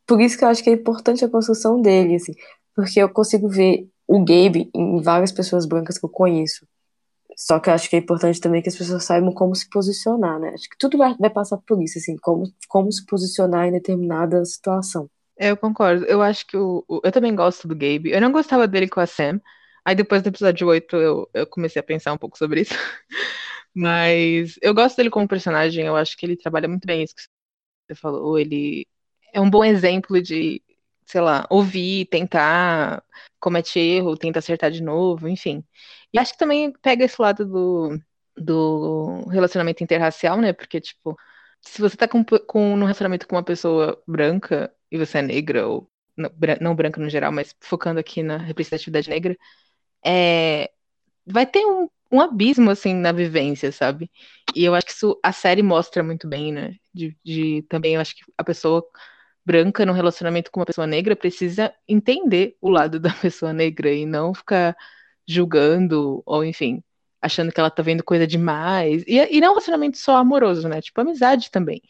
Por 0.07 0.21
isso 0.21 0.39
que 0.39 0.45
eu 0.45 0.49
acho 0.49 0.63
que 0.63 0.71
é 0.71 0.75
importante 0.75 1.25
a 1.25 1.29
construção 1.29 1.81
dele, 1.81 2.17
assim, 2.17 2.33
porque 2.75 3.01
eu 3.01 3.09
consigo 3.09 3.49
ver 3.49 3.89
o 4.07 4.21
Gabe 4.21 4.71
em 4.75 5.03
várias 5.03 5.33
pessoas 5.33 5.67
brancas 5.67 5.99
que 5.99 6.05
eu 6.05 6.11
conheço. 6.11 6.67
Só 7.37 7.61
que 7.61 7.69
eu 7.69 7.75
acho 7.75 7.91
que 7.91 7.97
é 7.97 7.99
importante 7.99 8.41
também 8.41 8.63
que 8.63 8.69
as 8.69 8.77
pessoas 8.77 9.05
saibam 9.05 9.33
como 9.33 9.55
se 9.55 9.69
posicionar, 9.69 10.41
né? 10.41 10.51
Acho 10.55 10.71
que 10.71 10.79
tudo 10.79 10.97
vai, 10.97 11.15
vai 11.19 11.29
passar 11.29 11.59
por 11.59 11.83
isso, 11.83 11.99
assim, 11.99 12.17
como, 12.17 12.45
como 12.69 12.91
se 12.91 13.05
posicionar 13.05 13.67
em 13.67 13.73
determinada 13.73 14.43
situação. 14.45 15.11
É, 15.39 15.51
eu 15.51 15.57
concordo. 15.57 16.07
Eu 16.07 16.23
acho 16.23 16.47
que 16.47 16.57
o, 16.57 16.83
o, 16.89 17.01
eu 17.05 17.13
também 17.13 17.35
gosto 17.35 17.69
do 17.69 17.75
Gabe. 17.75 18.11
Eu 18.11 18.21
não 18.21 18.33
gostava 18.33 18.67
dele 18.67 18.89
com 18.89 19.01
a 19.01 19.07
Sam. 19.07 19.41
Aí 19.85 19.95
depois 19.95 20.23
do 20.23 20.29
episódio 20.29 20.67
8 20.67 20.97
eu, 20.97 21.31
eu 21.35 21.47
comecei 21.47 21.79
a 21.79 21.83
pensar 21.83 22.13
um 22.13 22.19
pouco 22.19 22.39
sobre 22.39 22.63
isso. 22.63 22.75
Mas 23.75 24.59
eu 24.63 24.75
gosto 24.75 24.97
dele 24.97 25.11
como 25.11 25.29
personagem. 25.29 25.85
Eu 25.85 25.97
acho 25.97 26.17
que 26.17 26.25
ele 26.25 26.37
trabalha 26.37 26.69
muito 26.69 26.87
bem 26.87 27.03
isso 27.03 27.15
que 27.15 27.23
você 27.87 27.95
falou, 27.95 28.39
ele 28.39 28.87
é 29.33 29.41
um 29.41 29.51
bom 29.51 29.65
exemplo 29.65 30.21
de, 30.23 30.63
sei 31.07 31.21
lá, 31.21 31.47
ouvir, 31.51 32.07
tentar, 32.07 33.03
comete 33.41 33.79
erro, 33.79 34.17
tenta 34.17 34.39
acertar 34.41 34.71
de 34.71 34.83
novo, 34.83 35.29
enfim. 35.29 35.65
E 36.13 36.19
acho 36.19 36.33
que 36.33 36.39
também 36.39 36.73
pega 36.83 37.05
esse 37.05 37.21
lado 37.21 37.47
do, 37.47 38.01
do 38.37 39.25
relacionamento 39.29 39.83
interracial, 39.85 40.41
né? 40.41 40.53
Porque, 40.53 40.81
tipo, 40.81 41.17
se 41.61 41.81
você 41.81 41.97
tá 41.97 42.09
com, 42.09 42.25
com, 42.25 42.77
num 42.77 42.85
relacionamento 42.87 43.27
com 43.29 43.37
uma 43.37 43.45
pessoa 43.45 44.03
branca 44.07 44.73
e 44.91 44.99
você 44.99 45.19
é 45.19 45.23
negra, 45.23 45.67
ou 45.69 45.91
não, 46.17 46.31
não 46.61 46.75
branca 46.75 47.01
no 47.01 47.11
geral, 47.11 47.33
mas 47.33 47.55
focando 47.61 48.01
aqui 48.01 48.23
na 48.23 48.39
representatividade 48.39 49.09
negra, 49.11 49.37
é, 50.05 50.71
vai 51.27 51.47
ter 51.47 51.65
um, 51.67 51.89
um 52.11 52.21
abismo, 52.21 52.71
assim, 52.71 52.95
na 52.95 53.13
vivência, 53.13 53.73
sabe? 53.73 54.11
E 54.55 54.65
eu 54.65 54.75
acho 54.75 54.87
que 54.87 54.93
isso 54.93 55.19
a 55.23 55.33
série 55.33 55.63
mostra 55.63 56.03
muito 56.03 56.29
bem, 56.29 56.53
né? 56.53 56.77
De, 56.95 57.17
de 57.25 57.63
também, 57.69 57.95
eu 57.95 58.01
acho 58.01 58.17
que 58.17 58.23
a 58.39 58.45
pessoa 58.45 58.85
branca 59.45 59.87
no 59.87 59.93
relacionamento 59.93 60.51
com 60.51 60.61
uma 60.61 60.67
pessoa 60.67 60.87
negra 60.87 61.15
precisa 61.15 61.73
entender 61.89 62.57
o 62.61 62.69
lado 62.69 62.99
da 63.01 63.13
pessoa 63.13 63.53
negra 63.53 63.93
e 63.93 64.07
não 64.07 64.35
ficar 64.35 64.77
julgando, 65.27 66.23
ou 66.27 66.45
enfim, 66.45 66.83
achando 67.21 67.53
que 67.53 67.61
ela 67.61 67.71
tá 67.71 67.83
vendo 67.83 68.03
coisa 68.05 68.27
demais. 68.27 69.05
E, 69.07 69.17
e 69.37 69.41
não 69.41 69.49
um 69.49 69.53
relacionamento 69.53 69.99
só 69.99 70.17
amoroso, 70.17 70.69
né? 70.69 70.81
Tipo, 70.81 71.01
amizade 71.01 71.51
também. 71.51 71.83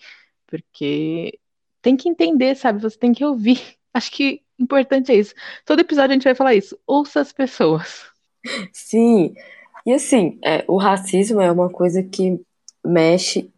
Porque 0.47 1.39
tem 1.83 1.97
que 1.97 2.09
entender, 2.09 2.57
sabe? 2.57 2.81
Você 2.81 2.99
tem 2.99 3.13
que 3.13 3.25
ouvir. 3.25 3.61
Acho 3.95 4.11
que 4.11 4.43
importante 4.59 5.13
é 5.13 5.17
isso. 5.17 5.35
Todo 5.65 5.81
episódio 5.81 6.11
a 6.11 6.15
gente 6.15 6.25
vai 6.25 6.35
falar 6.35 6.55
isso. 6.55 6.79
Ouça 6.87 7.21
as 7.21 7.33
pessoas. 7.33 8.07
Sim, 8.73 9.35
e 9.87 9.93
assim, 9.93 10.39
é, 10.45 10.65
o 10.67 10.77
racismo 10.77 11.41
é 11.41 11.51
uma 11.51 11.71
coisa 11.71 12.03
que 12.03 12.41
mexe 12.85 13.49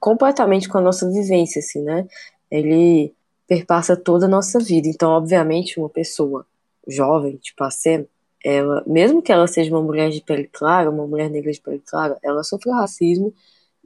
completamente 0.00 0.68
com 0.68 0.78
a 0.78 0.80
nossa 0.80 1.08
vivência, 1.08 1.60
assim, 1.60 1.82
né? 1.82 2.06
Ele 2.50 3.14
perpassa 3.46 3.96
toda 3.96 4.26
a 4.26 4.28
nossa 4.28 4.58
vida. 4.58 4.88
Então, 4.88 5.12
obviamente, 5.12 5.78
uma 5.78 5.88
pessoa 5.88 6.44
jovem, 6.88 7.36
tipo 7.36 7.62
a 7.62 7.70
Sam, 7.70 8.04
ela, 8.44 8.82
mesmo 8.86 9.22
que 9.22 9.30
ela 9.30 9.46
seja 9.46 9.70
uma 9.70 9.82
mulher 9.82 10.10
de 10.10 10.20
pele 10.20 10.48
clara, 10.52 10.90
uma 10.90 11.06
mulher 11.06 11.30
negra 11.30 11.52
de 11.52 11.60
pele 11.60 11.80
clara, 11.86 12.18
ela 12.24 12.42
sofre 12.42 12.72
racismo 12.72 13.32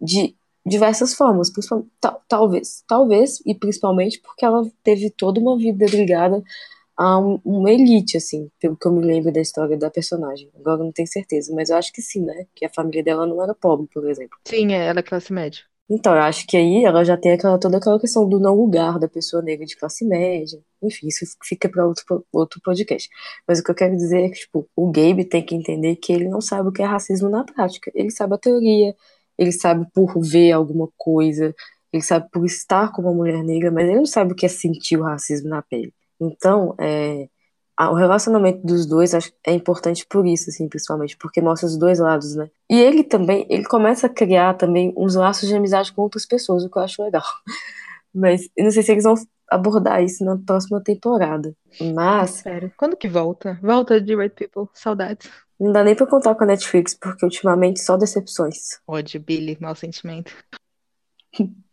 de 0.00 0.34
diversas 0.64 1.14
formas, 1.14 1.52
talvez, 2.26 2.82
talvez 2.88 3.40
e 3.44 3.54
principalmente 3.54 4.18
porque 4.20 4.44
ela 4.44 4.66
teve 4.82 5.10
toda 5.10 5.38
uma 5.38 5.56
vida 5.58 5.84
ligada 5.86 6.42
a 6.96 7.18
um, 7.18 7.40
uma 7.44 7.70
elite, 7.70 8.16
assim, 8.16 8.50
pelo 8.58 8.76
que 8.76 8.86
eu 8.86 8.92
me 8.92 9.04
lembro 9.04 9.32
da 9.32 9.40
história 9.40 9.76
da 9.76 9.90
personagem. 9.90 10.50
Agora 10.58 10.78
não 10.78 10.92
tenho 10.92 11.08
certeza, 11.08 11.52
mas 11.54 11.70
eu 11.70 11.76
acho 11.76 11.92
que 11.92 12.00
sim, 12.00 12.24
né? 12.24 12.46
Que 12.54 12.64
a 12.64 12.70
família 12.70 13.02
dela 13.02 13.26
não 13.26 13.42
era 13.42 13.54
pobre, 13.54 13.86
por 13.92 14.08
exemplo. 14.08 14.38
Sim, 14.46 14.72
é, 14.72 14.86
ela 14.86 15.00
é 15.00 15.02
classe 15.02 15.32
média. 15.32 15.60
Então, 15.88 16.14
eu 16.14 16.22
acho 16.22 16.46
que 16.48 16.56
aí 16.56 16.84
ela 16.84 17.04
já 17.04 17.16
tem 17.16 17.32
aquela, 17.32 17.58
toda 17.60 17.76
aquela 17.76 18.00
questão 18.00 18.28
do 18.28 18.40
não 18.40 18.56
lugar 18.56 18.98
da 18.98 19.08
pessoa 19.08 19.40
negra 19.40 19.64
de 19.64 19.76
classe 19.76 20.04
média. 20.04 20.60
Enfim, 20.82 21.06
isso 21.06 21.24
fica 21.44 21.68
para 21.68 21.86
outro, 21.86 22.26
outro 22.32 22.60
podcast. 22.64 23.08
Mas 23.46 23.60
o 23.60 23.62
que 23.62 23.70
eu 23.70 23.74
quero 23.74 23.96
dizer 23.96 24.24
é 24.24 24.28
que, 24.28 24.40
tipo, 24.40 24.68
o 24.74 24.90
Gabe 24.90 25.24
tem 25.24 25.44
que 25.44 25.54
entender 25.54 25.96
que 25.96 26.12
ele 26.12 26.28
não 26.28 26.40
sabe 26.40 26.68
o 26.68 26.72
que 26.72 26.82
é 26.82 26.86
racismo 26.86 27.28
na 27.28 27.44
prática. 27.44 27.90
Ele 27.94 28.10
sabe 28.10 28.34
a 28.34 28.38
teoria, 28.38 28.96
ele 29.38 29.52
sabe 29.52 29.86
por 29.94 30.20
ver 30.20 30.52
alguma 30.52 30.88
coisa, 30.96 31.54
ele 31.92 32.02
sabe 32.02 32.28
por 32.32 32.44
estar 32.44 32.92
com 32.92 33.02
uma 33.02 33.14
mulher 33.14 33.42
negra, 33.44 33.70
mas 33.70 33.86
ele 33.86 33.98
não 33.98 34.06
sabe 34.06 34.32
o 34.32 34.36
que 34.36 34.46
é 34.46 34.48
sentir 34.48 34.96
o 34.98 35.04
racismo 35.04 35.48
na 35.48 35.62
pele. 35.62 35.92
Então, 36.20 36.74
é, 36.78 37.28
o 37.78 37.94
relacionamento 37.94 38.66
dos 38.66 38.86
dois 38.86 39.12
é 39.46 39.52
importante 39.52 40.06
por 40.06 40.26
isso, 40.26 40.48
assim, 40.48 40.68
principalmente, 40.68 41.16
porque 41.16 41.40
mostra 41.40 41.66
os 41.66 41.76
dois 41.76 41.98
lados, 41.98 42.34
né? 42.34 42.50
E 42.70 42.80
ele 42.80 43.04
também, 43.04 43.46
ele 43.50 43.64
começa 43.64 44.06
a 44.06 44.10
criar 44.10 44.54
também 44.54 44.94
uns 44.96 45.14
laços 45.14 45.48
de 45.48 45.54
amizade 45.54 45.92
com 45.92 46.02
outras 46.02 46.24
pessoas, 46.24 46.64
o 46.64 46.70
que 46.70 46.78
eu 46.78 46.82
acho 46.82 47.02
legal. 47.02 47.22
Mas 48.14 48.48
eu 48.56 48.64
não 48.64 48.70
sei 48.70 48.82
se 48.82 48.92
eles 48.92 49.04
vão 49.04 49.14
abordar 49.50 50.02
isso 50.02 50.24
na 50.24 50.38
próxima 50.38 50.82
temporada. 50.82 51.54
Mas. 51.94 52.30
Sério, 52.30 52.72
quando 52.76 52.96
que 52.96 53.08
volta? 53.08 53.58
Volta 53.62 54.00
de 54.00 54.16
Red 54.16 54.30
People, 54.30 54.68
saudades. 54.72 55.30
Não 55.60 55.72
dá 55.72 55.84
nem 55.84 55.94
pra 55.94 56.06
contar 56.06 56.34
com 56.34 56.44
a 56.44 56.46
Netflix, 56.46 56.94
porque 56.94 57.24
ultimamente 57.24 57.80
só 57.80 57.96
decepções. 57.96 58.80
Ódio, 58.86 59.20
Billy, 59.20 59.56
mau 59.60 59.74
sentimento. 59.74 60.32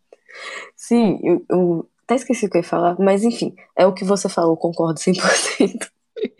Sim, 0.76 1.20
eu, 1.24 1.46
eu 1.50 1.90
até 2.04 2.16
esqueci 2.16 2.46
o 2.46 2.50
que 2.50 2.58
eu 2.58 2.62
ia 2.62 2.68
falar, 2.68 2.96
mas 3.00 3.24
enfim, 3.24 3.56
é 3.76 3.86
o 3.86 3.94
que 3.94 4.04
você 4.04 4.30
falou, 4.30 4.58
concordo 4.58 5.00
100%. 5.00 5.90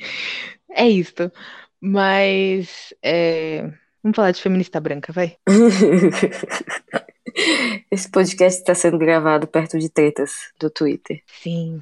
É 0.76 0.90
isso. 0.90 1.32
Mas. 1.80 2.94
É... 3.02 3.62
Vamos 4.02 4.16
falar 4.16 4.32
de 4.32 4.42
feminista 4.42 4.82
branca, 4.82 5.14
vai? 5.14 5.38
Esse 7.90 8.12
podcast 8.12 8.60
está 8.60 8.76
sendo 8.76 8.98
gravado 8.98 9.48
perto 9.48 9.80
de 9.80 9.90
tretas 9.90 10.52
do 10.60 10.70
Twitter. 10.70 11.24
Sim. 11.42 11.82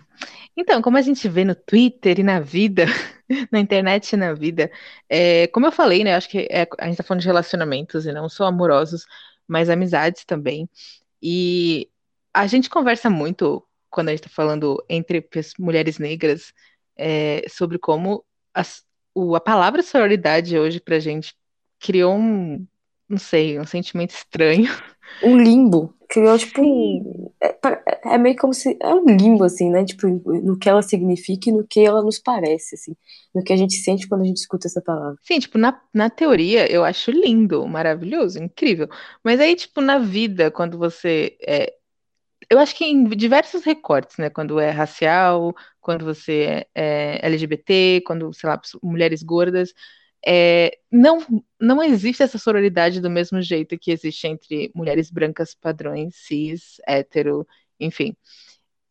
Então, 0.55 0.81
como 0.81 0.97
a 0.97 1.01
gente 1.01 1.27
vê 1.27 1.43
no 1.43 1.55
Twitter 1.55 2.19
e 2.19 2.23
na 2.23 2.39
vida, 2.39 2.85
na 3.51 3.59
internet 3.59 4.13
e 4.13 4.17
na 4.17 4.33
vida, 4.33 4.71
é, 5.09 5.47
como 5.47 5.65
eu 5.65 5.71
falei, 5.71 6.03
né? 6.03 6.15
Acho 6.15 6.29
que 6.29 6.47
é, 6.49 6.67
a 6.79 6.85
gente 6.85 6.93
está 6.93 7.03
falando 7.03 7.21
de 7.21 7.27
relacionamentos 7.27 8.05
e 8.05 8.11
não 8.11 8.29
só 8.29 8.45
amorosos, 8.45 9.05
mas 9.47 9.69
amizades 9.69 10.23
também. 10.25 10.69
E 11.21 11.89
a 12.33 12.45
gente 12.45 12.69
conversa 12.69 13.09
muito 13.09 13.63
quando 13.91 14.07
a 14.09 14.11
gente 14.11 14.21
está 14.21 14.29
falando 14.33 14.83
entre 14.89 15.27
mulheres 15.59 15.99
negras 15.99 16.53
é, 16.97 17.43
sobre 17.49 17.77
como 17.77 18.23
as, 18.53 18.83
o, 19.13 19.35
a 19.35 19.41
palavra 19.41 19.83
sororidade 19.83 20.57
hoje 20.57 20.79
pra 20.79 20.99
gente 20.99 21.35
criou 21.79 22.15
um, 22.15 22.65
não 23.07 23.17
sei, 23.17 23.59
um 23.59 23.65
sentimento 23.65 24.11
estranho. 24.11 24.69
Um 25.21 25.37
limbo. 25.37 25.93
Criou, 26.07 26.37
tipo, 26.37 26.61
é, 27.41 28.13
é, 28.13 28.17
meio 28.17 28.35
como 28.37 28.53
se. 28.53 28.77
É 28.81 28.93
um 28.93 29.05
limbo, 29.05 29.43
assim, 29.43 29.69
né? 29.69 29.83
Tipo, 29.83 30.07
no 30.07 30.57
que 30.57 30.69
ela 30.69 30.81
significa 30.81 31.49
e 31.49 31.53
no 31.53 31.67
que 31.67 31.81
ela 31.81 32.01
nos 32.01 32.17
parece, 32.17 32.75
assim. 32.75 32.95
No 33.35 33.43
que 33.43 33.51
a 33.51 33.57
gente 33.57 33.75
sente 33.75 34.07
quando 34.07 34.21
a 34.21 34.25
gente 34.25 34.37
escuta 34.37 34.67
essa 34.67 34.81
palavra. 34.81 35.17
Sim, 35.21 35.39
tipo, 35.39 35.57
na, 35.57 35.81
na 35.93 36.09
teoria 36.09 36.71
eu 36.71 36.85
acho 36.85 37.11
lindo, 37.11 37.67
maravilhoso, 37.67 38.41
incrível. 38.41 38.87
Mas 39.21 39.39
aí, 39.41 39.55
tipo, 39.55 39.81
na 39.81 39.99
vida, 39.99 40.49
quando 40.49 40.77
você 40.77 41.37
é, 41.45 41.73
eu 42.51 42.59
acho 42.59 42.75
que 42.75 42.83
em 42.83 43.05
diversos 43.05 43.63
recortes, 43.63 44.17
né? 44.17 44.29
Quando 44.29 44.59
é 44.59 44.69
racial, 44.71 45.55
quando 45.79 46.03
você 46.03 46.67
é, 46.75 47.19
é 47.23 47.25
LGBT, 47.25 48.01
quando, 48.05 48.33
sei 48.33 48.49
lá, 48.49 48.59
mulheres 48.83 49.23
gordas, 49.23 49.73
é, 50.25 50.77
não, 50.91 51.19
não 51.59 51.81
existe 51.81 52.21
essa 52.21 52.37
sororidade 52.37 52.99
do 52.99 53.09
mesmo 53.09 53.41
jeito 53.41 53.79
que 53.79 53.89
existe 53.89 54.27
entre 54.27 54.69
mulheres 54.75 55.09
brancas 55.09 55.55
padrões, 55.55 56.13
cis, 56.17 56.75
hétero, 56.85 57.47
enfim. 57.79 58.17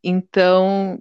Então, 0.03 0.99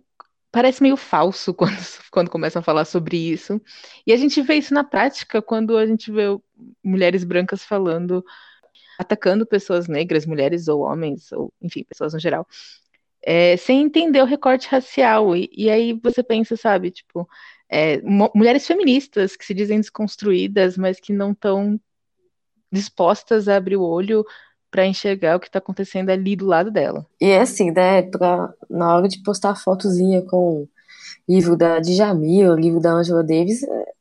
parece 0.53 0.83
meio 0.83 0.99
falso 0.99 1.55
quando, 1.55 1.79
quando 2.11 2.31
começam 2.31 2.61
a 2.61 2.63
falar 2.63 2.85
sobre 2.85 3.17
isso. 3.17 3.59
E 4.07 4.13
a 4.13 4.17
gente 4.19 4.43
vê 4.43 4.57
isso 4.57 4.75
na 4.75 4.85
prática 4.85 5.41
quando 5.41 5.79
a 5.79 5.87
gente 5.87 6.13
vê 6.13 6.25
mulheres 6.85 7.25
brancas 7.25 7.65
falando 7.65 8.23
atacando 9.01 9.47
pessoas 9.47 9.89
negras, 9.89 10.27
mulheres 10.27 10.69
ou 10.69 10.83
homens, 10.83 11.33
ou 11.33 11.51
enfim, 11.61 11.83
pessoas 11.85 12.13
no 12.13 12.21
geral, 12.21 12.47
é, 13.23 13.57
sem 13.57 13.81
entender 13.81 14.21
o 14.21 14.27
recorte 14.27 14.69
racial. 14.69 15.35
E, 15.35 15.49
e 15.53 15.71
aí 15.71 15.99
você 16.03 16.23
pensa, 16.23 16.55
sabe, 16.55 16.91
tipo, 16.91 17.27
é, 17.69 18.01
mulheres 18.35 18.67
feministas 18.67 19.37
que 19.37 19.45
se 19.45 19.55
dizem 19.55 19.81
desconstruídas, 19.81 20.77
mas 20.77 21.01
que 21.01 21.15
não 21.15 21.33
estão 21.33 21.81
dispostas 22.71 23.49
a 23.49 23.57
abrir 23.57 23.77
o 23.77 23.83
olho 23.83 24.25
para 24.71 24.87
enxergar 24.87 25.37
o 25.37 25.41
que 25.41 25.47
está 25.47 25.59
acontecendo 25.59 26.11
ali 26.11 26.37
do 26.37 26.47
lado 26.47 26.71
dela. 26.71 27.07
E 27.21 27.27
é 27.27 27.41
assim, 27.41 27.71
né, 27.71 28.03
pra, 28.03 28.53
na 28.69 28.97
hora 28.97 29.09
de 29.09 29.23
postar 29.23 29.57
fotozinha 29.57 30.23
com 30.23 30.69
livro 31.27 31.57
da 31.57 31.81
Djamila, 31.81 32.55
livro 32.55 32.81
da 32.81 32.93
Angela 32.93 33.25
Davis, 33.25 33.63
é, 33.63 33.93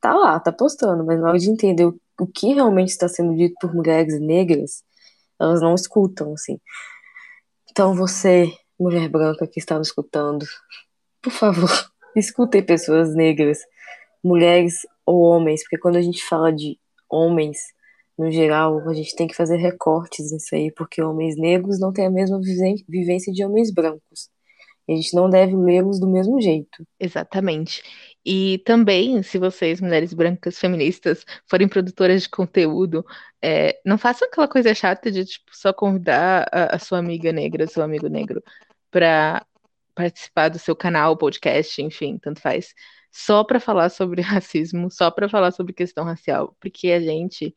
tá 0.00 0.14
lá, 0.14 0.40
tá 0.40 0.50
postando, 0.50 1.04
mas 1.04 1.20
na 1.20 1.28
hora 1.28 1.38
de 1.38 1.50
entender 1.50 1.84
o 1.84 2.00
o 2.18 2.26
que 2.26 2.54
realmente 2.54 2.90
está 2.90 3.08
sendo 3.08 3.36
dito 3.36 3.54
por 3.60 3.74
mulheres 3.74 4.20
negras, 4.20 4.82
elas 5.40 5.60
não 5.60 5.74
escutam, 5.74 6.32
assim. 6.32 6.60
Então 7.70 7.94
você, 7.94 8.52
mulher 8.78 9.08
branca 9.08 9.46
que 9.46 9.60
está 9.60 9.78
nos 9.78 9.88
escutando, 9.88 10.44
por 11.22 11.32
favor, 11.32 11.70
escutem 12.16 12.62
pessoas 12.62 13.14
negras, 13.14 13.60
mulheres 14.22 14.86
ou 15.06 15.20
homens, 15.20 15.62
porque 15.62 15.78
quando 15.78 15.96
a 15.96 16.02
gente 16.02 16.24
fala 16.24 16.52
de 16.52 16.78
homens, 17.08 17.58
no 18.18 18.30
geral, 18.32 18.88
a 18.88 18.94
gente 18.94 19.14
tem 19.14 19.28
que 19.28 19.36
fazer 19.36 19.56
recortes 19.56 20.32
nisso 20.32 20.54
aí, 20.54 20.72
porque 20.72 21.00
homens 21.00 21.36
negros 21.36 21.78
não 21.78 21.92
têm 21.92 22.06
a 22.06 22.10
mesma 22.10 22.40
vivência 22.88 23.32
de 23.32 23.44
homens 23.44 23.72
brancos. 23.72 24.28
A 24.88 24.92
gente 24.92 25.14
não 25.14 25.28
deve 25.28 25.54
lê-los 25.54 26.00
do 26.00 26.08
mesmo 26.08 26.40
jeito. 26.40 26.84
Exatamente. 26.98 27.82
E 28.30 28.58
também, 28.58 29.22
se 29.22 29.38
vocês, 29.38 29.80
mulheres 29.80 30.12
brancas 30.12 30.58
feministas, 30.58 31.24
forem 31.46 31.66
produtoras 31.66 32.24
de 32.24 32.28
conteúdo, 32.28 33.02
é, 33.40 33.80
não 33.82 33.96
façam 33.96 34.28
aquela 34.28 34.46
coisa 34.46 34.74
chata 34.74 35.10
de 35.10 35.24
tipo, 35.24 35.46
só 35.56 35.72
convidar 35.72 36.46
a, 36.52 36.76
a 36.76 36.78
sua 36.78 36.98
amiga 36.98 37.32
negra, 37.32 37.66
seu 37.66 37.82
amigo 37.82 38.06
negro, 38.06 38.42
para 38.90 39.46
participar 39.94 40.50
do 40.50 40.58
seu 40.58 40.76
canal, 40.76 41.16
podcast, 41.16 41.80
enfim, 41.80 42.18
tanto 42.18 42.38
faz, 42.42 42.74
só 43.10 43.42
para 43.42 43.58
falar 43.58 43.88
sobre 43.88 44.20
racismo, 44.20 44.90
só 44.90 45.10
para 45.10 45.26
falar 45.26 45.50
sobre 45.50 45.72
questão 45.72 46.04
racial, 46.04 46.54
porque 46.60 46.90
a 46.92 47.00
gente 47.00 47.56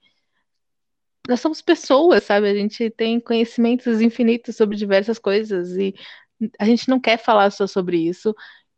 nós 1.27 1.41
somos 1.41 1.61
pessoas, 1.61 2.23
sabe? 2.23 2.47
A 2.49 2.55
gente 2.55 2.89
tem 2.91 3.19
conhecimentos 3.19 3.99
infinitos 3.99 4.55
sobre 4.55 4.77
diversas 4.77 5.19
coisas 5.19 5.75
e 5.75 5.93
a 6.57 6.65
gente 6.65 6.87
não 6.89 6.99
quer 6.99 7.17
falar 7.17 7.51
só 7.51 7.67
sobre 7.67 7.97
isso. 7.97 8.33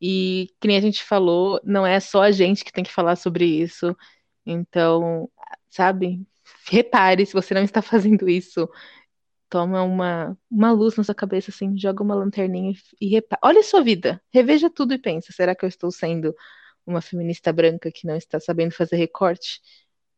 E, 0.06 0.50
que 0.60 0.68
nem 0.68 0.76
a 0.78 0.82
gente 0.82 1.02
falou, 1.02 1.62
não 1.64 1.86
é 1.86 1.98
só 1.98 2.24
a 2.24 2.32
gente 2.32 2.66
que 2.66 2.74
tem 2.74 2.84
que 2.84 2.92
falar 2.92 3.16
sobre 3.16 3.46
isso. 3.46 3.96
Então, 4.46 5.32
sabe? 5.70 6.22
Repare 6.70 7.26
se 7.26 7.32
você 7.34 7.54
não 7.54 7.64
está 7.64 7.82
fazendo 7.82 8.28
isso. 8.30 8.70
Toma 9.50 9.84
uma, 9.84 10.38
uma 10.52 10.72
luz 10.74 10.98
na 10.98 11.06
sua 11.06 11.16
cabeça, 11.16 11.52
assim, 11.52 11.78
joga 11.78 12.04
uma 12.04 12.16
lanterninha 12.16 12.74
e, 13.00 13.08
repare. 13.08 13.40
Olha 13.44 13.62
a 13.62 13.64
sua 13.64 13.82
vida, 13.82 14.22
reveja 14.34 14.70
tudo 14.70 14.94
e 14.94 15.00
pensa: 15.00 15.32
será 15.32 15.56
que 15.56 15.64
eu 15.66 15.70
estou 15.70 15.92
sendo 15.92 16.36
uma 16.86 17.02
feminista 17.02 17.54
branca 17.54 17.92
que 17.92 18.06
não 18.08 18.18
está 18.18 18.40
sabendo 18.42 18.74
fazer 18.74 18.98
recorte? 18.98 19.62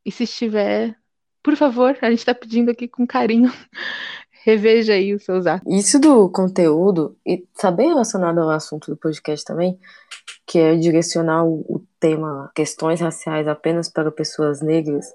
E 0.06 0.12
se 0.12 0.24
estiver, 0.24 0.98
por 1.44 1.56
favor, 1.56 1.98
a 2.02 2.10
gente 2.10 2.20
está 2.20 2.34
pedindo 2.34 2.72
aqui 2.72 2.88
com 2.88 3.06
carinho 3.06 3.52
reveja 4.46 4.94
aí 4.94 5.12
os 5.12 5.26
seus 5.26 5.48
atos. 5.48 5.66
Isso 5.74 6.00
do 6.00 6.30
conteúdo, 6.30 7.18
e 7.26 7.40
tá 7.60 7.72
bem 7.72 7.90
relacionado 7.90 8.40
ao 8.40 8.52
assunto 8.52 8.92
do 8.92 8.96
podcast 8.96 9.44
também, 9.44 9.80
que 10.46 10.60
é 10.60 10.76
direcionar 10.76 11.44
o, 11.44 11.84
tema 12.00 12.52
questões 12.54 13.02
raciais 13.02 13.48
apenas 13.48 13.90
para 13.90 14.12
pessoas 14.12 14.62
negras, 14.62 15.08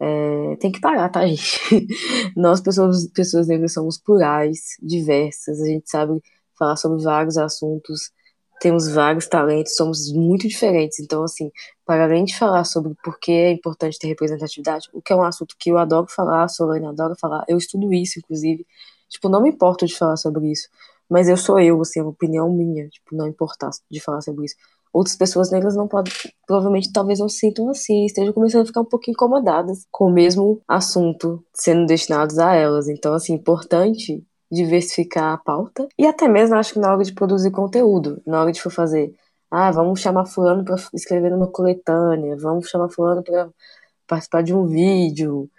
é, 0.00 0.56
tem 0.56 0.72
que 0.72 0.80
parar, 0.80 1.08
tá, 1.08 1.24
gente? 1.28 1.86
Nós, 2.36 2.60
pessoas, 2.60 3.06
pessoas 3.12 3.46
negras, 3.46 3.72
somos 3.72 3.96
plurais, 3.96 4.76
diversas, 4.82 5.60
a 5.60 5.66
gente 5.66 5.88
sabe 5.88 6.20
falar 6.58 6.74
sobre 6.74 7.00
vários 7.04 7.38
assuntos 7.38 8.10
temos 8.60 8.88
vários 8.88 9.26
talentos, 9.26 9.76
somos 9.76 10.12
muito 10.12 10.48
diferentes. 10.48 10.98
Então, 11.00 11.22
assim, 11.24 11.50
para 11.84 12.04
além 12.04 12.24
de 12.24 12.36
falar 12.38 12.64
sobre 12.64 12.94
por 13.02 13.18
que 13.18 13.32
é 13.32 13.52
importante 13.52 13.98
ter 13.98 14.08
representatividade, 14.08 14.88
o 14.92 15.02
que 15.02 15.12
é 15.12 15.16
um 15.16 15.22
assunto 15.22 15.54
que 15.58 15.70
eu 15.70 15.78
adoro 15.78 16.06
falar, 16.08 16.44
a 16.44 16.48
Solane 16.48 16.86
adora 16.86 17.14
falar, 17.20 17.44
eu 17.48 17.58
estudo 17.58 17.92
isso, 17.92 18.18
inclusive. 18.18 18.66
Tipo, 19.08 19.28
não 19.28 19.42
me 19.42 19.50
importo 19.50 19.86
de 19.86 19.96
falar 19.96 20.16
sobre 20.16 20.50
isso, 20.50 20.68
mas 21.08 21.28
eu 21.28 21.36
sou 21.36 21.60
eu, 21.60 21.80
assim, 21.80 22.00
é 22.00 22.02
uma 22.02 22.10
opinião 22.10 22.50
minha, 22.52 22.88
tipo, 22.88 23.14
não 23.14 23.26
importar 23.28 23.70
de 23.90 24.00
falar 24.00 24.20
sobre 24.22 24.46
isso. 24.46 24.56
outras 24.92 25.16
pessoas 25.16 25.50
negras 25.50 25.76
não 25.76 25.86
podem, 25.86 26.12
provavelmente 26.46 26.92
talvez 26.92 27.18
não 27.18 27.28
se 27.28 27.38
sintam 27.38 27.68
assim, 27.68 28.06
estejam 28.06 28.32
começando 28.32 28.62
a 28.62 28.66
ficar 28.66 28.80
um 28.80 28.84
pouco 28.84 29.10
incomodadas 29.10 29.86
com 29.90 30.06
o 30.06 30.12
mesmo 30.12 30.60
assunto 30.66 31.44
sendo 31.54 31.86
destinados 31.86 32.38
a 32.38 32.54
elas. 32.54 32.88
Então, 32.88 33.12
assim, 33.14 33.34
importante 33.34 34.24
diversificar 34.50 35.34
a 35.34 35.38
pauta 35.38 35.88
e 35.98 36.06
até 36.06 36.28
mesmo 36.28 36.56
acho 36.56 36.74
que 36.74 36.78
na 36.78 36.92
hora 36.92 37.02
de 37.04 37.12
produzir 37.12 37.50
conteúdo, 37.50 38.22
na 38.26 38.40
hora 38.40 38.52
de 38.52 38.60
for 38.60 38.70
fazer, 38.70 39.14
ah, 39.50 39.70
vamos 39.70 40.00
chamar 40.00 40.26
fulano 40.26 40.64
para 40.64 40.76
escrever 40.94 41.30
numa 41.30 41.48
coletânea, 41.48 42.36
vamos 42.36 42.68
chamar 42.68 42.88
fulano 42.88 43.22
para 43.22 43.48
participar 44.06 44.42
de 44.42 44.54
um 44.54 44.66
vídeo, 44.66 45.50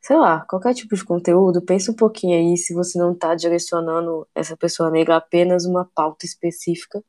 sei 0.00 0.16
lá, 0.16 0.40
qualquer 0.48 0.74
tipo 0.74 0.94
de 0.94 1.04
conteúdo, 1.04 1.62
pensa 1.62 1.92
um 1.92 1.94
pouquinho 1.94 2.38
aí 2.38 2.56
se 2.56 2.74
você 2.74 2.98
não 2.98 3.12
está 3.12 3.34
direcionando 3.34 4.26
essa 4.34 4.56
pessoa 4.56 4.90
negra 4.90 5.16
apenas 5.16 5.64
uma 5.66 5.84
pauta 5.94 6.24
específica, 6.26 7.02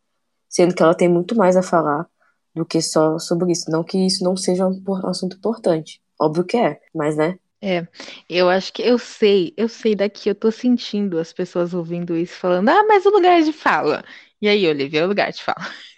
sendo 0.50 0.76
que 0.76 0.84
ela 0.84 0.96
tem 0.96 1.08
muito 1.10 1.36
mais 1.36 1.56
a 1.56 1.64
falar 1.64 2.08
do 2.56 2.66
que 2.66 2.82
só 2.82 3.20
sobre 3.20 3.52
isso. 3.52 3.70
Não 3.72 3.84
que 3.84 3.98
isso 3.98 4.24
não 4.24 4.36
seja 4.36 4.68
um 4.68 5.08
assunto 5.08 5.38
importante. 5.38 6.02
Óbvio 6.20 6.44
que 6.46 6.58
é, 6.58 6.80
mas 6.94 7.16
né? 7.16 7.40
É, 7.62 7.86
eu 8.30 8.50
acho 8.50 8.72
que 8.72 8.82
eu 8.82 8.98
sei, 8.98 9.54
eu 9.58 9.68
sei 9.68 9.94
daqui, 9.94 10.30
eu 10.30 10.36
tô 10.36 10.50
sentindo 10.52 11.20
as 11.20 11.34
pessoas 11.34 11.74
ouvindo 11.74 12.16
isso 12.16 12.36
falando, 12.38 12.70
ah, 12.70 12.84
mas 12.88 13.06
o 13.06 13.10
lugar 13.10 13.42
de 13.42 13.52
fala. 13.52 14.04
E 14.42 14.48
aí, 14.48 14.66
Olivia, 14.68 15.04
o 15.04 15.08
lugar 15.10 15.32
de 15.32 15.44
fala. 15.44 15.60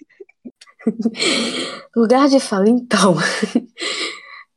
lugar 1.95 2.27
de 2.29 2.39
fala, 2.39 2.69
então. 2.69 3.15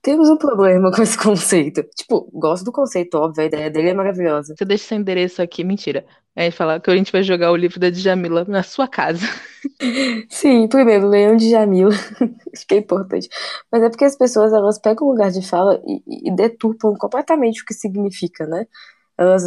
Temos 0.05 0.29
um 0.29 0.37
problema 0.37 0.93
com 0.93 1.03
esse 1.03 1.17
conceito. 1.19 1.83
Tipo, 1.97 2.29
gosto 2.31 2.63
do 2.63 2.71
conceito, 2.71 3.15
óbvio, 3.15 3.43
a 3.43 3.47
ideia 3.47 3.71
dele 3.71 3.89
é 3.89 3.95
maravilhosa. 3.95 4.55
Você 4.55 4.65
deixa 4.65 4.85
seu 4.85 4.99
endereço 4.99 5.41
aqui, 5.41 5.65
mentira. 5.65 6.05
Aí 6.37 6.51
falar 6.51 6.79
que 6.79 6.91
a 6.91 6.97
gente 6.97 7.11
vai 7.11 7.23
jogar 7.23 7.51
o 7.51 7.57
livro 7.57 7.81
da 7.81 7.89
Djamila 7.89 8.45
na 8.45 8.63
sua 8.63 8.87
casa. 8.87 9.27
Sim, 10.29 10.69
primeiro, 10.69 11.09
leiam 11.09 11.37
Djamila. 11.37 11.95
Acho 12.53 12.67
que 12.69 12.75
é 12.75 12.79
importante. 12.79 13.31
Mas 13.73 13.83
é 13.83 13.89
porque 13.89 14.05
as 14.05 14.15
pessoas, 14.15 14.53
elas 14.53 14.79
pegam 14.79 15.07
o 15.07 15.11
lugar 15.13 15.31
de 15.31 15.41
fala 15.41 15.81
e, 15.87 16.29
e 16.29 16.37
deturpam 16.37 16.95
completamente 16.97 17.63
o 17.63 17.65
que 17.65 17.73
significa, 17.73 18.47
né? 18.47 18.67
Elas 19.17 19.45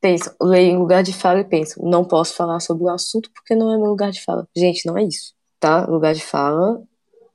pensam, 0.00 0.32
leem 0.40 0.78
lugar 0.78 1.02
de 1.02 1.12
fala 1.12 1.40
e 1.40 1.44
pensam, 1.44 1.82
não 1.84 2.04
posso 2.04 2.34
falar 2.36 2.60
sobre 2.60 2.84
o 2.84 2.88
assunto 2.90 3.28
porque 3.32 3.56
não 3.56 3.74
é 3.74 3.76
meu 3.76 3.86
lugar 3.86 4.12
de 4.12 4.22
fala. 4.22 4.46
Gente, 4.56 4.86
não 4.86 4.96
é 4.96 5.02
isso, 5.02 5.34
tá? 5.58 5.84
Lugar 5.86 6.14
de 6.14 6.22
fala 6.22 6.80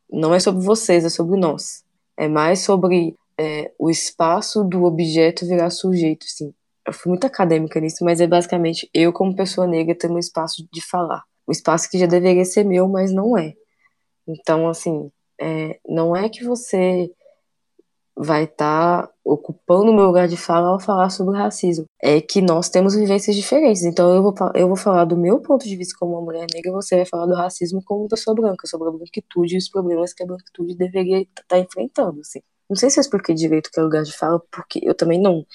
não 0.09 0.33
é 0.33 0.39
sobre 0.39 0.63
vocês, 0.63 1.03
é 1.03 1.09
sobre 1.09 1.37
nós. 1.37 1.83
É 2.19 2.27
mais 2.27 2.59
sobre 2.59 3.15
é, 3.39 3.71
o 3.79 3.89
espaço 3.89 4.61
do 4.65 4.83
objeto 4.83 5.47
virar 5.47 5.69
sujeito, 5.69 6.25
assim. 6.25 6.53
Eu 6.85 6.91
fui 6.91 7.11
muito 7.11 7.25
acadêmica 7.25 7.79
nisso, 7.79 8.03
mas 8.03 8.19
é 8.19 8.27
basicamente 8.27 8.89
eu, 8.93 9.13
como 9.13 9.33
pessoa 9.33 9.65
negra, 9.65 9.95
ter 9.95 10.11
um 10.11 10.19
espaço 10.19 10.67
de 10.69 10.81
falar. 10.81 11.23
Um 11.47 11.51
espaço 11.53 11.89
que 11.89 11.97
já 11.97 12.05
deveria 12.05 12.43
ser 12.43 12.65
meu, 12.65 12.89
mas 12.89 13.13
não 13.13 13.37
é. 13.37 13.53
Então, 14.27 14.67
assim, 14.67 15.09
é, 15.39 15.79
não 15.87 16.13
é 16.13 16.27
que 16.27 16.43
você 16.43 17.09
vai 18.21 18.43
estar 18.43 19.07
tá 19.07 19.13
ocupando 19.23 19.91
o 19.91 19.93
meu 19.95 20.03
lugar 20.03 20.27
de 20.27 20.35
fala 20.35 20.67
ao 20.67 20.79
falar 20.79 21.09
sobre 21.09 21.37
racismo. 21.37 21.85
É 22.03 22.19
que 22.19 22.41
nós 22.41 22.67
temos 22.67 22.93
vivências 22.93 23.33
diferentes. 23.33 23.83
Então 23.83 24.13
eu 24.13 24.21
vou, 24.21 24.33
eu 24.53 24.67
vou 24.67 24.75
falar 24.75 25.05
do 25.05 25.15
meu 25.15 25.39
ponto 25.39 25.65
de 25.65 25.73
vista 25.77 25.95
como 25.97 26.15
uma 26.15 26.21
mulher 26.21 26.45
negra, 26.53 26.73
você 26.73 26.97
vai 26.97 27.05
falar 27.05 27.27
do 27.27 27.33
racismo 27.33 27.81
como 27.85 28.09
pessoa 28.09 28.35
branca, 28.35 28.67
sobre 28.67 28.89
a 28.89 28.91
branquitude 28.91 29.55
e 29.55 29.57
os 29.57 29.69
problemas 29.69 30.13
que 30.13 30.21
a 30.21 30.25
branquitude 30.25 30.75
deveria 30.75 31.21
estar 31.21 31.43
tá 31.47 31.59
enfrentando. 31.59 32.19
Assim. 32.19 32.41
Não 32.69 32.75
sei 32.75 32.89
se 32.89 32.99
eu 32.99 33.01
expliquei 33.01 33.33
direito 33.33 33.67
o 33.67 33.71
que 33.71 33.79
é 33.79 33.83
lugar 33.83 34.03
de 34.03 34.11
fala, 34.11 34.41
porque 34.51 34.81
eu 34.83 34.93
também 34.93 35.19
não 35.21 35.45